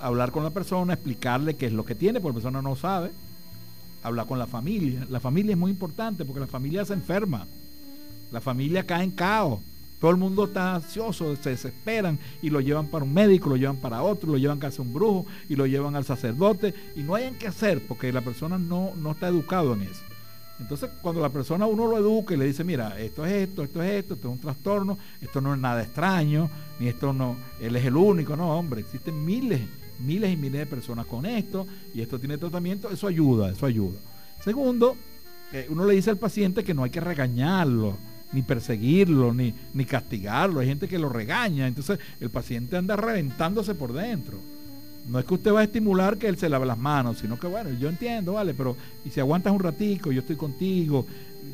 [0.03, 3.11] hablar con la persona, explicarle qué es lo que tiene, porque la persona no sabe.
[4.03, 5.07] Hablar con la familia.
[5.09, 7.47] La familia es muy importante porque la familia se enferma.
[8.31, 9.61] La familia cae en caos.
[10.01, 13.77] Todo el mundo está ansioso, se desesperan y lo llevan para un médico, lo llevan
[13.77, 17.15] para otro, lo llevan casi a un brujo y lo llevan al sacerdote y no
[17.15, 20.01] hayan que hacer porque la persona no, no está educado en eso.
[20.59, 23.81] Entonces, cuando la persona uno lo educa y le dice, mira, esto es esto, esto
[23.81, 26.49] es esto, esto es un trastorno, esto no es nada extraño,
[26.79, 29.61] ni esto no, él es el único, no, hombre, existen miles,
[30.03, 33.99] miles y miles de personas con esto y esto tiene tratamiento, eso ayuda, eso ayuda.
[34.43, 34.95] Segundo,
[35.51, 37.97] eh, uno le dice al paciente que no hay que regañarlo,
[38.33, 40.59] ni perseguirlo, ni, ni castigarlo.
[40.59, 41.67] Hay gente que lo regaña.
[41.67, 44.39] Entonces el paciente anda reventándose por dentro.
[45.07, 47.47] No es que usted va a estimular que él se lave las manos, sino que
[47.47, 51.05] bueno, yo entiendo, vale, pero y si aguantas un ratico, yo estoy contigo,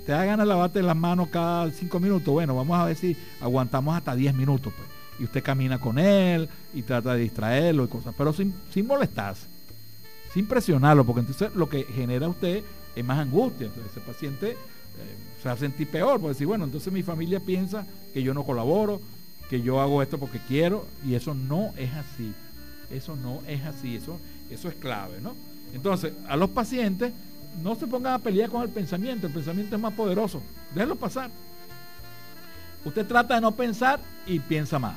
[0.06, 3.98] te da ganas lavarte las manos cada cinco minutos, bueno, vamos a ver si aguantamos
[3.98, 4.89] hasta diez minutos, pues.
[5.20, 9.48] Y usted camina con él y trata de distraerlo y cosas, pero sin, sin molestarse,
[10.34, 12.64] sin presionarlo, porque entonces lo que genera usted
[12.96, 13.68] es más angustia.
[13.68, 14.58] Entonces ese paciente
[15.42, 18.44] se va a sentir peor, porque decir, bueno, entonces mi familia piensa que yo no
[18.44, 19.02] colaboro,
[19.50, 22.34] que yo hago esto porque quiero, y eso no es así.
[22.92, 25.36] Eso no es así, eso, eso es clave, ¿no?
[25.74, 27.14] Entonces, a los pacientes
[27.62, 30.42] no se pongan a pelear con el pensamiento, el pensamiento es más poderoso,
[30.74, 31.30] déjenlo pasar.
[32.84, 34.96] Usted trata de no pensar y piensa más.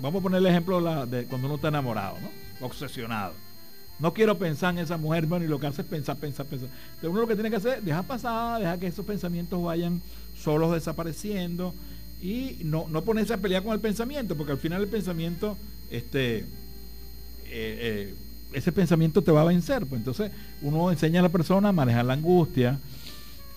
[0.00, 2.66] Vamos a poner el ejemplo de cuando uno está enamorado, ¿no?
[2.66, 3.34] Obsesionado
[4.00, 6.68] no quiero pensar en esa mujer, bueno, y lo que hace es pensar, pensar, pensar.
[6.68, 10.00] Entonces uno lo que tiene que hacer es dejar pasar, dejar que esos pensamientos vayan
[10.34, 11.74] solos desapareciendo
[12.22, 15.56] y no, no ponerse a pelear con el pensamiento, porque al final el pensamiento,
[15.90, 16.46] este, eh,
[17.44, 18.14] eh,
[18.54, 19.84] ese pensamiento te va a vencer.
[19.84, 20.32] Pues entonces
[20.62, 22.78] uno enseña a la persona a manejar la angustia,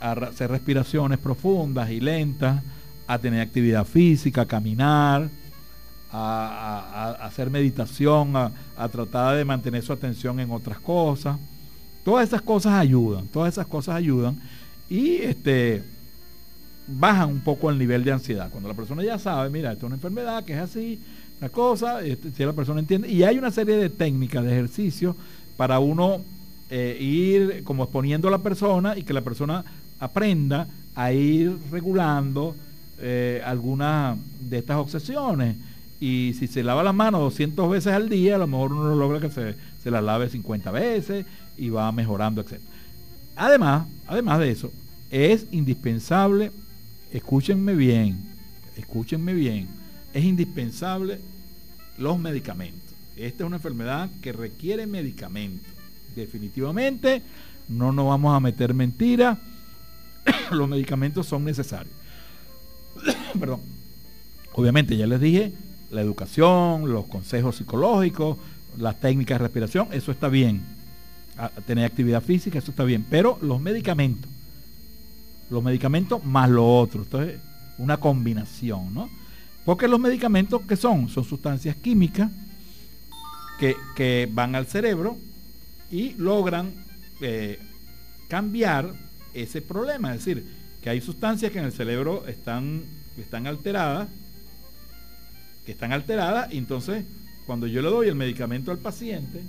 [0.01, 2.61] a hacer respiraciones profundas y lentas,
[3.07, 5.29] a tener actividad física, a caminar,
[6.13, 8.51] a, hacer meditación, a,
[8.91, 11.37] tratar de mantener su atención en otras cosas.
[12.05, 14.39] Todas esas cosas ayudan, todas esas cosas ayudan
[14.89, 15.83] y este,
[16.87, 18.49] bajan un poco el nivel de ansiedad.
[18.51, 20.99] Cuando la persona ya sabe, mira, esto es una enfermedad que es así,
[21.39, 25.15] una cosa, este, si la persona entiende, y hay una serie de técnicas, de ejercicios
[25.57, 26.21] para uno
[26.69, 29.63] eh, ir como exponiendo a la persona y que la persona
[29.99, 32.55] aprenda a ir regulando
[32.99, 35.55] eh, algunas de estas obsesiones
[36.03, 39.21] y si se lava las manos 200 veces al día, a lo mejor uno logra
[39.21, 41.25] que se, se las lave 50 veces
[41.55, 42.59] y va mejorando, etc.
[43.37, 44.73] Además, además de eso,
[45.09, 46.51] es indispensable,
[47.09, 48.17] escúchenme bien,
[48.75, 49.69] escúchenme bien,
[50.13, 51.21] es indispensable
[51.97, 52.93] los medicamentos.
[53.15, 55.71] Esta es una enfermedad que requiere medicamentos.
[56.17, 57.21] Definitivamente,
[57.69, 59.37] no nos vamos a meter mentiras.
[60.51, 61.95] los medicamentos son necesarios.
[63.39, 63.61] Perdón.
[64.51, 65.53] Obviamente, ya les dije,
[65.93, 68.37] la educación, los consejos psicológicos,
[68.77, 70.61] las técnicas de respiración, eso está bien.
[71.65, 73.05] tener actividad física, eso está bien.
[73.09, 74.29] Pero los medicamentos,
[75.49, 77.03] los medicamentos más lo otro.
[77.03, 77.39] Entonces,
[77.77, 79.09] una combinación, ¿no?
[79.65, 81.09] Porque los medicamentos, ¿qué son?
[81.09, 82.29] Son sustancias químicas
[83.59, 85.17] que, que van al cerebro
[85.89, 86.73] y logran
[87.21, 87.59] eh,
[88.27, 88.93] cambiar
[89.33, 90.13] ese problema.
[90.13, 90.45] Es decir,
[90.81, 92.83] que hay sustancias que en el cerebro están,
[93.17, 94.09] están alteradas,
[95.65, 97.05] que están alteradas, y entonces
[97.45, 99.41] cuando yo le doy el medicamento al paciente,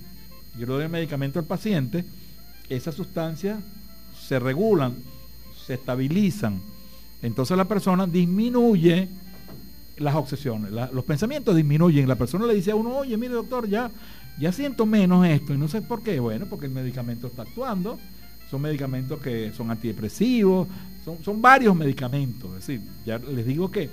[0.58, 2.04] yo le doy el medicamento al paciente,
[2.68, 3.58] esas sustancias
[4.20, 4.94] se regulan,
[5.66, 6.60] se estabilizan.
[7.22, 9.08] Entonces la persona disminuye
[9.96, 12.08] las obsesiones, los pensamientos disminuyen.
[12.08, 13.90] La persona le dice a uno, oye, mire doctor, ya,
[14.38, 16.18] ya siento menos esto y no sé por qué.
[16.20, 17.98] Bueno, porque el medicamento está actuando.
[18.50, 20.68] Son medicamentos que son antidepresivos,
[21.04, 22.50] son, son varios medicamentos.
[22.58, 23.88] Es decir, ya les digo que,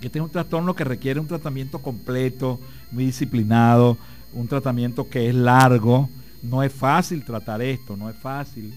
[0.00, 3.96] que es un trastorno que requiere un tratamiento completo, muy disciplinado,
[4.32, 6.08] un tratamiento que es largo.
[6.42, 8.76] No es fácil tratar esto, no es fácil.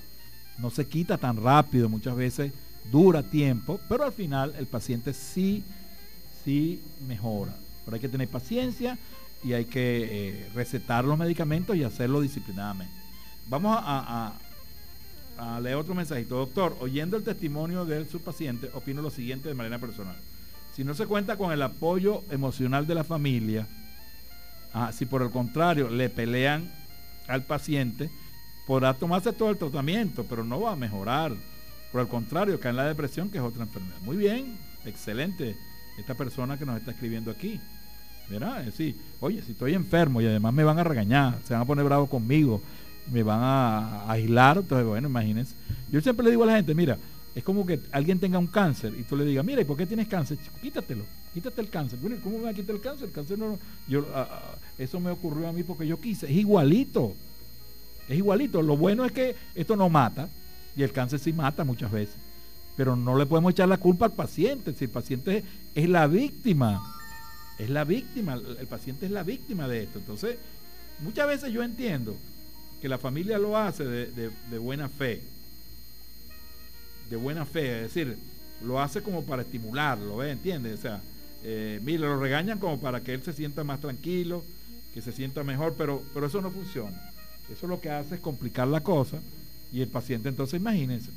[0.57, 2.51] No se quita tan rápido, muchas veces
[2.91, 5.63] dura tiempo, pero al final el paciente sí
[6.43, 7.53] sí mejora.
[7.85, 8.97] Pero hay que tener paciencia
[9.43, 12.93] y hay que eh, recetar los medicamentos y hacerlo disciplinadamente.
[13.47, 14.33] Vamos a,
[15.61, 16.35] leer otro mensajito.
[16.35, 20.17] Doctor, oyendo el testimonio de su paciente, opino lo siguiente de manera personal.
[20.79, 23.67] Si no se cuenta con el apoyo emocional de la familia,
[24.73, 26.71] ah, si por el contrario le pelean
[27.27, 28.09] al paciente,
[28.65, 31.33] podrá tomarse todo el tratamiento, pero no va a mejorar.
[31.91, 33.97] Por el contrario, cae en la depresión, que es otra enfermedad.
[34.03, 35.57] Muy bien, excelente
[35.97, 37.59] esta persona que nos está escribiendo aquí.
[38.29, 38.61] ¿Verdad?
[38.61, 41.65] Es decir, oye, si estoy enfermo y además me van a regañar, se van a
[41.65, 42.61] poner bravos conmigo,
[43.11, 45.55] me van a, aislar, entonces bueno, imagínense.
[45.91, 46.97] Yo siempre le digo a la gente, mira,
[47.35, 49.85] es como que alguien tenga un cáncer y tú le digas, mira, ¿y por qué
[49.85, 50.37] tienes cáncer?
[50.61, 51.03] Quítatelo,
[51.33, 51.99] quítate el cáncer.
[51.99, 53.07] Bueno, ¿cómo me va a quitar el cáncer?
[53.07, 56.25] El cáncer no, yo, ah, ah, eso me ocurrió a mí porque yo quise.
[56.25, 57.15] Es igualito,
[58.07, 58.61] es igualito.
[58.61, 60.29] Lo bueno es que esto no mata
[60.75, 62.15] y el cáncer sí mata muchas veces
[62.79, 65.43] pero no le podemos echar la culpa al paciente, si el paciente
[65.75, 66.81] es la víctima,
[67.57, 69.99] es la víctima, el paciente es la víctima de esto.
[69.99, 70.37] Entonces,
[71.01, 72.15] muchas veces yo entiendo
[72.81, 75.21] que la familia lo hace de, buena fe,
[77.09, 78.17] de buena fe, es decir,
[78.63, 80.31] lo hace como para estimularlo, ¿eh?
[80.31, 80.79] ¿entiendes?
[80.79, 81.01] O sea,
[81.43, 84.43] eh, mire, lo regañan como para que él se sienta más tranquilo,
[84.93, 87.11] que se sienta mejor, pero, pero eso no funciona.
[87.51, 89.19] Eso lo que hace es complicar la cosa
[89.71, 91.11] y el paciente entonces, imagínense,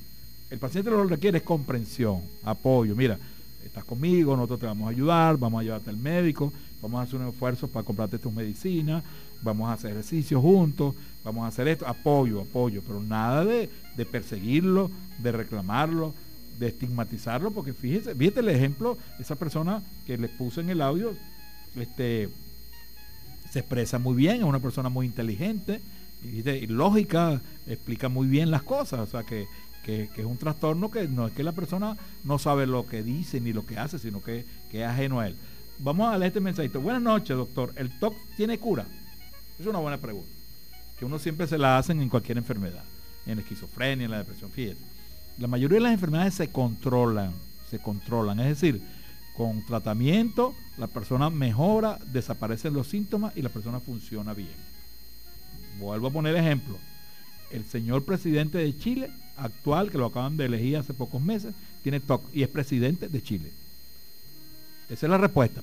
[0.51, 2.95] el paciente lo que requiere es comprensión, apoyo.
[2.95, 3.19] Mira,
[3.65, 7.21] estás conmigo, nosotros te vamos a ayudar, vamos a llevarte al médico, vamos a hacer
[7.21, 9.03] un esfuerzo para comprarte tus medicinas,
[9.41, 13.71] vamos a hacer ejercicio juntos, vamos a hacer esto, apoyo, apoyo, pero nada de,
[14.07, 16.15] perseguirlo, de reclamarlo,
[16.59, 21.15] de estigmatizarlo, porque fíjese, fíjate el ejemplo, esa persona que les puse en el audio,
[21.77, 22.29] este,
[23.51, 25.81] se expresa muy bien, es una persona muy inteligente
[26.23, 29.47] y lógica, explica muy bien las cosas, o sea que
[29.83, 33.41] que, es un trastorno que no es que la persona no sabe lo que dice
[33.41, 35.37] ni lo que hace, sino que, es ajeno a él.
[35.79, 36.81] Vamos a leer este mensajito.
[36.81, 37.73] Buenas noches, doctor.
[37.77, 38.87] ¿El TOC tiene cura?
[39.59, 40.31] Es una buena pregunta.
[40.99, 42.85] Que uno siempre se la hacen en cualquier enfermedad.
[43.27, 44.51] En la esquizofrenia, en la depresión.
[44.51, 44.81] Fíjate.
[45.39, 47.33] La mayoría de las enfermedades se controlan.
[47.71, 48.41] Se controlan.
[48.41, 48.83] Es decir,
[49.37, 54.55] con tratamiento la persona mejora, desaparecen los síntomas y la persona funciona bien.
[55.79, 56.77] Vuelvo a poner ejemplo.
[57.51, 62.01] El señor presidente de Chile actual, que lo acaban de elegir hace pocos meses, tiene
[62.01, 63.51] TOC y es presidente de Chile.
[64.89, 65.63] Esa es la respuesta.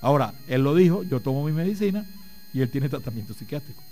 [0.00, 2.06] Ahora, él lo dijo, yo tomo mi medicina
[2.52, 3.82] y él tiene tratamiento psiquiátrico.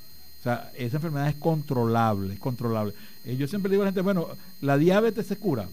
[0.42, 2.94] O sea, esa enfermedad es controlable, es controlable.
[3.24, 4.26] Eh, yo siempre digo a la gente, bueno,
[4.60, 5.68] la diabetes se cura,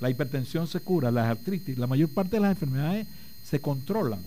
[0.00, 3.06] la hipertensión se cura, la artritis, la mayor parte de las enfermedades
[3.44, 4.20] se controlan.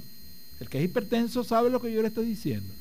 [0.60, 2.72] El que es hipertenso sabe lo que yo le estoy diciendo.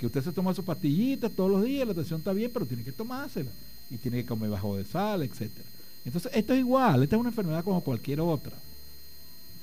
[0.00, 2.82] Que usted se toma sus pastillitas todos los días, la tensión está bien, pero tiene
[2.82, 3.50] que tomársela
[3.88, 5.48] y tiene que comer bajo de sal, etc.
[6.04, 8.56] Entonces, esto es igual, esta es una enfermedad como cualquier otra.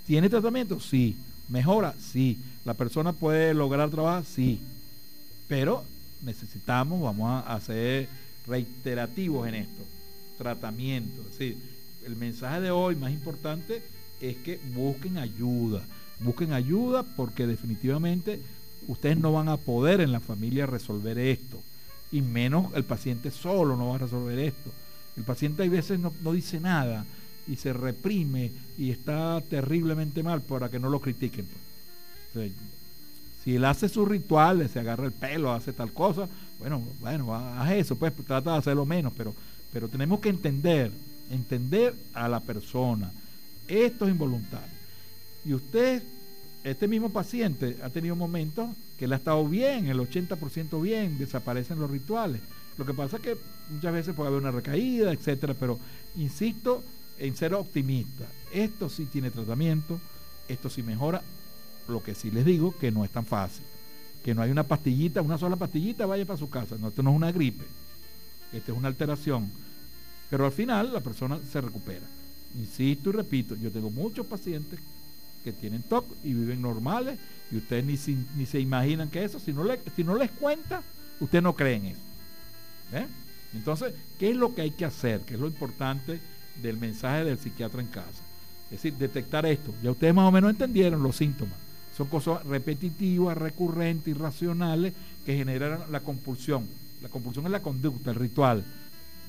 [0.05, 0.79] ¿Tiene tratamiento?
[0.79, 1.17] Sí.
[1.49, 1.93] ¿Mejora?
[1.99, 2.39] Sí.
[2.63, 4.23] ¿La persona puede lograr trabajar?
[4.23, 4.61] Sí.
[5.49, 5.83] Pero
[6.22, 8.07] necesitamos, vamos a ser
[8.47, 9.84] reiterativos en esto.
[10.38, 11.22] Tratamiento.
[11.22, 11.57] Es decir,
[12.05, 13.82] el mensaje de hoy más importante
[14.22, 15.84] es que busquen ayuda.
[16.20, 18.39] Busquen ayuda porque definitivamente
[18.88, 21.61] ustedes no van a poder en la familia resolver esto
[22.11, 24.72] y menos el paciente solo no va a resolver esto.
[25.15, 27.05] El paciente a veces no, dice nada
[27.47, 31.47] y se reprime y está terriblemente mal para que no lo critiquen.
[32.34, 32.51] Pues.
[33.47, 36.27] Si él hace sus rituales, se agarra el pelo, hace tal cosa,
[36.59, 39.33] bueno, bueno, haz eso, pues trata de hacerlo menos, pero,
[39.71, 40.91] pero tenemos que entender
[41.29, 43.09] entender a la persona.
[43.69, 44.75] Esto es involuntario.
[45.45, 46.03] Y usted,
[46.65, 48.67] este mismo paciente, ha tenido momentos
[48.99, 52.41] que él ha estado bien, el 80% bien, desaparecen los rituales.
[52.77, 53.37] Lo que pasa es que
[53.69, 55.79] muchas veces puede haber una recaída, etcétera, pero
[56.17, 56.83] insisto
[57.17, 58.25] en ser optimista.
[58.51, 60.01] Esto sí tiene tratamiento,
[60.49, 61.21] esto sí mejora.
[61.88, 63.63] Lo que sí les digo que no es tan fácil.
[64.23, 66.75] Que no hay una pastillita, una sola pastillita, vaya para su casa.
[66.79, 67.65] No, esto no es una gripe.
[68.51, 69.51] Esto es una alteración.
[70.29, 72.05] Pero al final la persona se recupera.
[72.57, 74.79] Insisto y repito, yo tengo muchos pacientes
[75.43, 77.17] que tienen TOC y viven normales
[77.51, 80.81] y ustedes ni, se imaginan que eso, si no, le, si no les cuenta,
[81.19, 82.01] ustedes no creen eso.
[83.53, 85.21] Entonces, ¿qué es lo que hay que hacer?
[85.21, 86.19] ¿Qué es lo importante
[86.61, 88.23] del mensaje del psiquiatra en casa?
[88.65, 89.73] Es decir, detectar esto.
[89.81, 91.57] Ya ustedes más o menos entendieron los síntomas.
[91.97, 94.93] Son cosas repetitivas, recurrentes, irracionales,
[95.25, 96.67] que generan la compulsión.
[97.01, 98.63] La compulsión es la conducta, el ritual.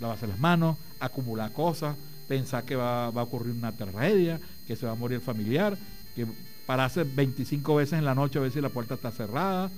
[0.01, 1.97] Lavarse las manos, acumular cosas,
[2.29, 5.79] pensar que va, a ocurrir una tragedia, que se va a morir el familiar,
[6.15, 6.27] que
[6.67, 9.71] pararse 25 veces en la noche a ver si la puerta está cerrada,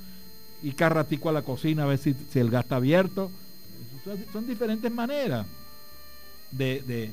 [0.63, 3.31] y carratico a la cocina a ver si, el gas está abierto
[4.33, 5.47] son diferentes maneras
[6.51, 7.13] de,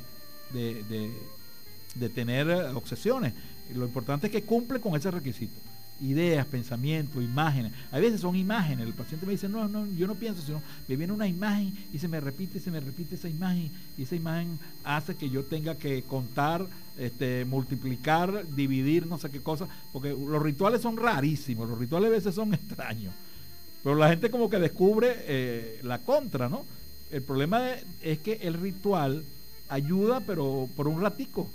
[2.14, 3.34] tener obsesiones.
[3.76, 5.56] Lo importante es que cumple con ese requisito.
[6.00, 7.74] Ideas, pensamientos, imágenes.
[7.92, 8.86] A veces son imágenes.
[8.86, 11.98] El paciente me dice, no, no, yo no pienso, sino me viene una imagen y
[11.98, 13.72] se me repite, se me repite esa imagen.
[13.98, 19.42] Y esa imagen hace que yo tenga que contar, este, multiplicar, dividir, no sé qué
[19.42, 19.68] cosa.
[19.92, 21.68] Porque los rituales son rarísimos.
[21.68, 23.14] Los rituales a veces son extraños.
[23.84, 26.66] Pero la gente como que descubre eh, la contra, ¿no?
[27.10, 29.24] El problema es que el ritual
[29.70, 31.50] ayuda, pero por un ratico,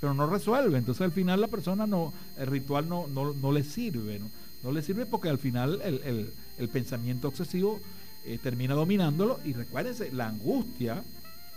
[0.00, 0.78] pero no resuelve.
[0.78, 4.30] Entonces al final la persona no, el ritual no, no, le sirve, ¿no?
[4.62, 7.80] No le sirve porque al final el, pensamiento obsesivo
[8.26, 11.02] eh, termina dominándolo y recuérdense, la angustia,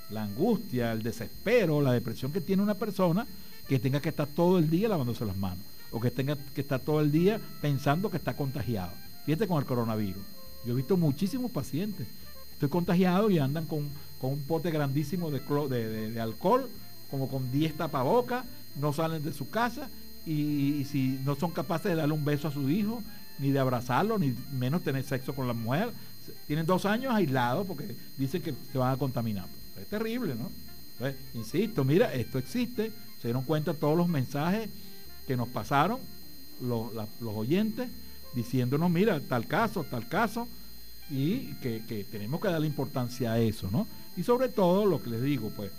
[0.09, 3.27] la angustia, el desespero, la depresión que tiene una persona
[3.67, 6.79] que tenga que estar todo el día lavándose las manos o que tenga que estar
[6.79, 8.91] todo el día pensando que está contagiado.
[9.25, 10.23] Fíjate con el coronavirus.
[10.65, 12.07] Yo he visto muchísimos pacientes
[12.63, 13.89] estoy contagiado y andan con,
[14.21, 16.69] un pote grandísimo de, alcohol,
[17.13, 18.43] como con 10 tapabocas,
[18.75, 19.87] no salen de su casa
[20.25, 23.03] y, si no son capaces de darle un beso a su hijo,
[23.37, 25.91] ni de abrazarlo, ni menos tener sexo con la mujer,
[26.47, 29.45] tienen dos años aislados porque dicen que se van a contaminar.
[29.79, 30.49] Es terrible, ¿no?
[31.35, 32.91] insisto, mira, esto existe,
[33.21, 34.67] se dieron cuenta todos los mensajes
[35.27, 35.99] que nos pasaron
[36.61, 37.89] los, los oyentes
[38.33, 40.47] diciéndonos, mira, tal caso, tal caso,
[41.11, 43.85] y que, tenemos que darle importancia a eso, ¿no?
[44.17, 45.69] Y sobre todo, lo que les digo, pues,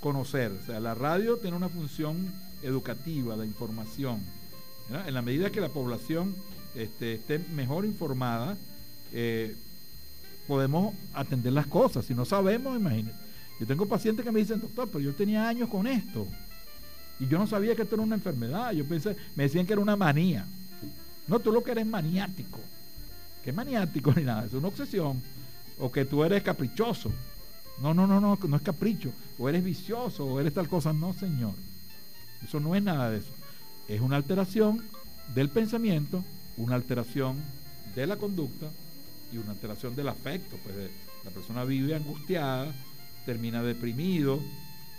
[0.00, 0.52] conocer.
[0.52, 2.32] O sea, la radio tiene una función
[2.62, 4.20] educativa, de información.
[5.06, 6.34] En la medida que la población
[6.74, 8.56] este, esté mejor informada,
[9.12, 9.56] eh,
[10.46, 12.04] podemos atender las cosas.
[12.04, 13.18] Si no sabemos, imagínense.
[13.58, 16.26] Yo tengo pacientes que me dicen, doctor, pero yo tenía años con esto.
[17.18, 18.72] Y yo no sabía que esto era una enfermedad.
[18.72, 20.46] Yo pensé, me decían que era una manía.
[21.26, 22.60] No, tú lo que eres maniático
[23.46, 25.22] que maniático ni nada, es una obsesión,
[25.78, 27.12] o que tú eres caprichoso.
[27.80, 31.12] No, no, no, no, no es capricho, o eres vicioso, o eres tal cosa, no,
[31.12, 31.54] señor.
[32.42, 33.32] Eso no es nada de eso.
[33.88, 34.82] Es una alteración
[35.34, 36.24] del pensamiento,
[36.56, 37.36] una alteración
[37.94, 38.70] de la conducta
[39.32, 40.56] y una alteración del afecto.
[40.62, 40.74] Pues
[41.24, 42.72] la persona vive angustiada,
[43.24, 44.40] termina deprimido.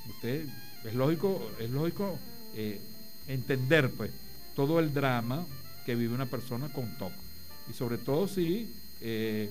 [0.10, 0.48] Usted
[0.86, 2.18] es lógico, es lógico
[2.56, 2.80] eh,
[3.28, 4.12] entender pues
[4.56, 5.46] todo el drama
[5.86, 7.12] que vive una persona con TOC
[7.70, 9.50] y sobre todo si eh,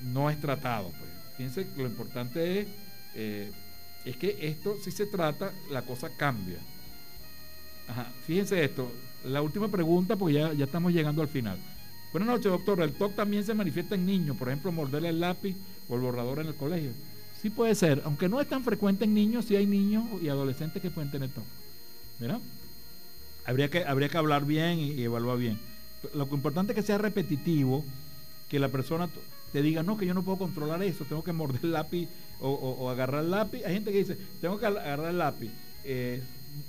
[0.00, 0.90] no es tratado.
[0.90, 1.13] Pues.
[1.36, 2.66] Fíjense, lo importante es,
[3.14, 3.50] eh,
[4.04, 6.58] es que esto, si se trata, la cosa cambia.
[8.26, 8.90] Fíjense esto,
[9.24, 11.58] la última pregunta, porque ya, ya estamos llegando al final.
[12.12, 12.80] Buenas noches, doctor.
[12.80, 14.36] ¿El TOC también se manifiesta en niños?
[14.36, 15.56] Por ejemplo, morderle el lápiz
[15.88, 16.92] o el borrador en el colegio.
[17.42, 20.80] Sí puede ser, aunque no es tan frecuente en niños, sí hay niños y adolescentes
[20.80, 21.44] que pueden tener TOC.
[22.20, 22.40] ¿Verdad?
[23.44, 25.58] Habría que, habría que hablar bien y evaluar bien
[26.12, 27.84] lo importante es que sea repetitivo,
[28.48, 29.08] que la persona
[29.54, 32.08] te diga, no, que yo no puedo controlar eso, tengo que morder el lápiz
[32.40, 33.62] o, agarrar el lápiz.
[33.64, 35.48] Hay gente que dice, tengo que agarrar el lápiz.
[35.84, 36.20] Eh,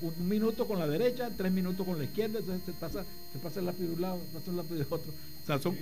[0.04, 3.60] un, minuto con la derecha, tres minutos con la izquierda, entonces se pasa, se pasa
[3.60, 5.12] el lápiz de un lado, pasa el lápiz de otro.
[5.42, 5.76] O sea, son,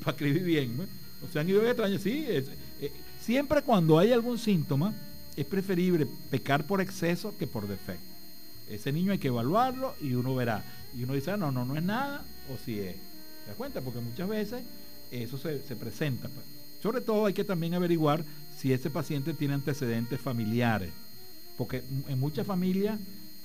[0.00, 0.88] para escribir bien.
[1.24, 2.02] O sea, han ido extraños.
[2.02, 2.44] Sí, eh,
[3.20, 4.92] siempre cuando hay algún síntoma,
[5.36, 8.02] es preferible pecar por exceso que por defecto.
[8.68, 10.64] Ese niño hay que evaluarlo y uno verá.
[10.98, 12.96] Y uno dice, ah, no, no, no es nada, o si es.
[12.96, 13.80] ¿Te das cuenta?
[13.82, 14.64] Porque muchas veces
[15.10, 16.28] eso se, presenta.
[16.28, 16.46] Pues.
[16.82, 18.24] Sobre todo hay que también averiguar
[18.58, 20.90] si ese paciente tiene antecedentes familiares.
[21.56, 22.98] Porque en muchas familias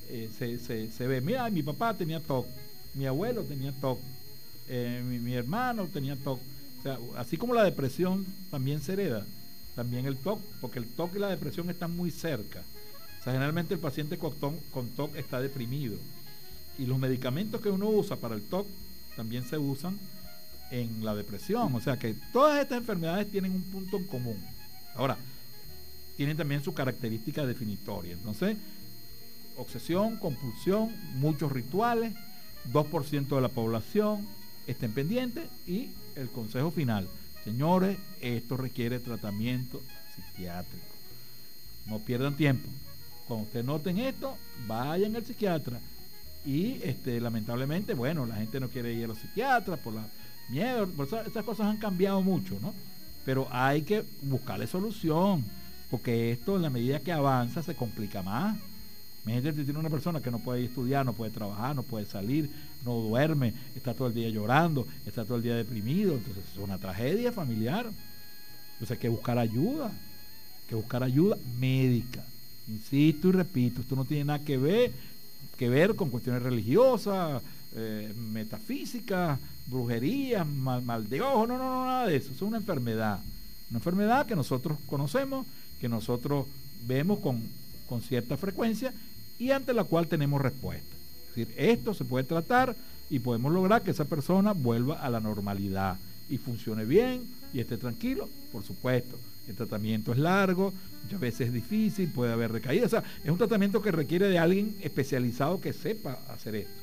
[0.09, 2.47] eh, se, ve, mira, mi papá tenía TOC,
[2.95, 3.99] mi abuelo tenía TOC,
[4.67, 6.39] eh, mi, hermano tenía TOC.
[6.79, 9.25] O sea, así como la depresión también se hereda,
[9.75, 12.63] también el TOC, porque el TOC y la depresión están muy cerca.
[13.19, 15.97] O sea, generalmente el paciente con TOC, está deprimido.
[16.79, 18.65] Y los medicamentos que uno usa para el TOC
[19.15, 19.99] también se usan
[20.71, 21.73] en la depresión.
[21.75, 24.37] O sea que todas estas enfermedades tienen un punto en común.
[24.95, 25.17] Ahora,
[26.17, 28.13] tienen también su característica definitoria.
[28.13, 28.57] Entonces,
[29.57, 32.13] obsesión, compulsión, muchos rituales,
[32.73, 34.27] 2% de la población
[34.67, 37.07] estén pendientes y el consejo final.
[37.43, 39.81] Señores, esto requiere tratamiento
[40.15, 40.85] psiquiátrico.
[41.85, 42.69] No pierdan tiempo.
[43.27, 44.35] Cuando ustedes noten esto,
[44.67, 45.79] vayan al psiquiatra.
[46.45, 50.07] Y este, lamentablemente, bueno, la gente no quiere ir a los psiquiatras por la
[50.49, 50.87] miedo.
[50.87, 52.73] Por estas cosas han cambiado mucho, ¿no?
[53.25, 55.43] Pero hay que buscarle solución.
[55.89, 58.57] Porque esto, en la medida que avanza, se complica más.
[59.25, 62.49] Imagínate tiene una persona que no puede estudiar, no puede trabajar, no puede salir,
[62.85, 66.13] no duerme, está todo el día llorando, está todo el día deprimido.
[66.13, 67.87] Entonces es una tragedia familiar.
[68.73, 72.23] Entonces hay que buscar ayuda, hay que buscar ayuda médica.
[72.67, 74.91] Insisto y repito, esto no tiene nada que ver,
[75.57, 77.41] que ver con cuestiones religiosas,
[77.75, 79.39] eh, metafísicas,
[79.69, 82.31] brujerías, mal, de ojo, no, no, no, nada de eso.
[82.31, 83.19] Es una enfermedad.
[83.69, 85.45] Una enfermedad que nosotros conocemos,
[85.79, 86.45] que nosotros
[86.87, 87.41] vemos con,
[87.87, 88.93] con cierta frecuencia
[89.37, 90.95] y ante la cual tenemos respuesta.
[91.29, 92.75] Es decir, esto se puede tratar
[93.09, 95.97] y podemos lograr que esa persona vuelva a la normalidad
[96.29, 99.17] y funcione bien y esté tranquilo, por supuesto.
[99.47, 102.93] El tratamiento es largo, muchas veces es difícil, puede haber recaídas.
[103.23, 106.78] Es un tratamiento que requiere de alguien especializado que sepa hacer esto.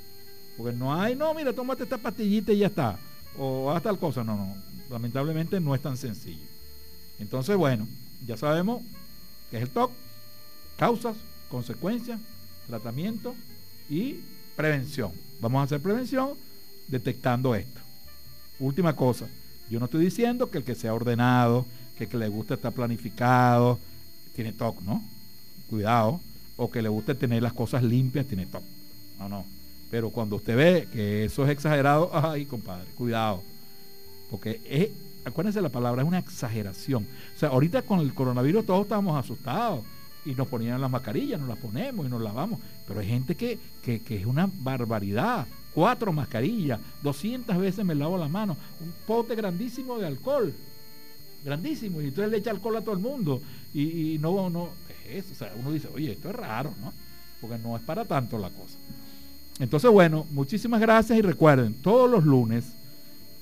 [0.57, 2.99] Porque no hay, no, mira, tómate esta pastillita y ya está.
[3.39, 4.25] O haz tal cosa.
[4.25, 4.57] No, no.
[4.91, 6.47] Lamentablemente no es tan sencillo.
[7.19, 7.87] Entonces, bueno,
[8.27, 8.83] ya sabemos
[9.51, 9.91] que es el TOC,
[10.77, 11.17] causas,
[11.51, 12.21] consecuencias,
[12.67, 13.35] tratamiento
[13.89, 14.21] y
[14.57, 15.13] prevención.
[15.41, 16.31] Vamos a hacer prevención
[16.89, 17.81] detectando esto.
[18.59, 19.27] Última cosa,
[19.69, 21.67] yo no estoy diciendo que el que sea ordenado,
[21.99, 23.79] que el que le guste estar planificado,
[24.35, 25.03] tiene TOC, ¿no?
[25.69, 26.21] Cuidado.
[26.59, 28.63] O que le guste tener las cosas limpias, tiene TOC.
[29.19, 29.56] No, no.
[29.91, 33.43] Pero cuando usted ve que eso es exagerado, ay, compadre, cuidado.
[34.31, 34.91] Porque es,
[35.25, 37.07] acuérdense la palabra, es una exageración.
[37.35, 39.85] O sea, ahorita con el coronavirus todos estamos asustados
[40.25, 42.59] y nos ponían las mascarillas, nos las ponemos y nos lavamos.
[42.87, 45.47] Pero hay gente que, que, es una barbaridad.
[45.73, 50.55] Cuatro mascarillas, 200 veces me lavo la mano, un pote grandísimo de alcohol,
[51.45, 53.43] grandísimo, y entonces le echa alcohol a todo el mundo.
[53.75, 54.71] Y, no, no,
[55.07, 55.33] es eso.
[55.33, 56.93] O sea, uno dice, oye, esto es raro, ¿no?
[57.41, 58.79] Porque no es para tanto la cosa.
[59.59, 62.65] Entonces, bueno, muchísimas gracias y recuerden, todos los lunes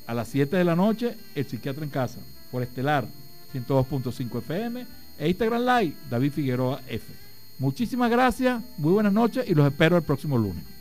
[0.07, 2.19] a las 7 de la noche, el psiquiatra en casa,
[2.53, 3.07] por Estelar
[3.53, 4.87] 102.5 FM
[5.19, 7.05] e Instagram Live, David Figueroa F.
[7.59, 10.74] Muchísimas gracias, muy buenas noches y los espero el próximo lunes.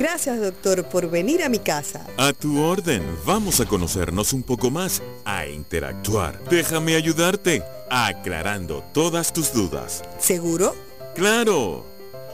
[0.00, 2.06] Gracias, doctor, por venir a mi casa.
[2.16, 3.02] A tu orden.
[3.26, 6.42] Vamos a conocernos un poco más, a interactuar.
[6.44, 10.02] Déjame ayudarte, aclarando todas tus dudas.
[10.18, 10.74] ¿Seguro?
[11.14, 11.84] Claro.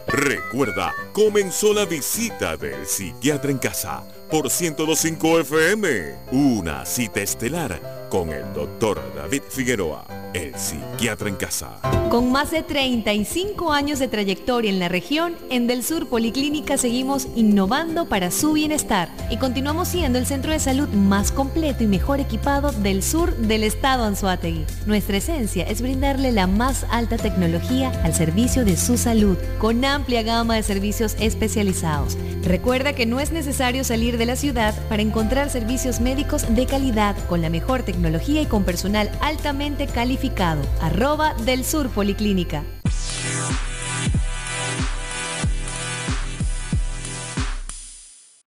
[0.06, 6.14] Recuerda, comenzó la visita del psiquiatra en casa por 1025 FM.
[6.30, 11.78] Una cita estelar con el doctor David Figueroa, el psiquiatra en casa.
[12.10, 17.26] Con más de 35 años de trayectoria en la región, en Del Sur Policlínica seguimos
[17.34, 22.20] innovando para su bienestar y continuamos siendo el centro de salud más completo y mejor
[22.20, 24.64] equipado del sur del estado Anzuategui.
[24.86, 30.22] Nuestra esencia es brindarle la más alta tecnología al servicio de su salud, con amplia
[30.22, 32.16] gama de servicios especializados.
[32.42, 37.16] Recuerda que no es necesario salir de la ciudad para encontrar servicios médicos de calidad
[37.28, 40.60] con la mejor tecnología y con personal altamente calificado.
[40.82, 42.62] Arroba del Sur Policlínica.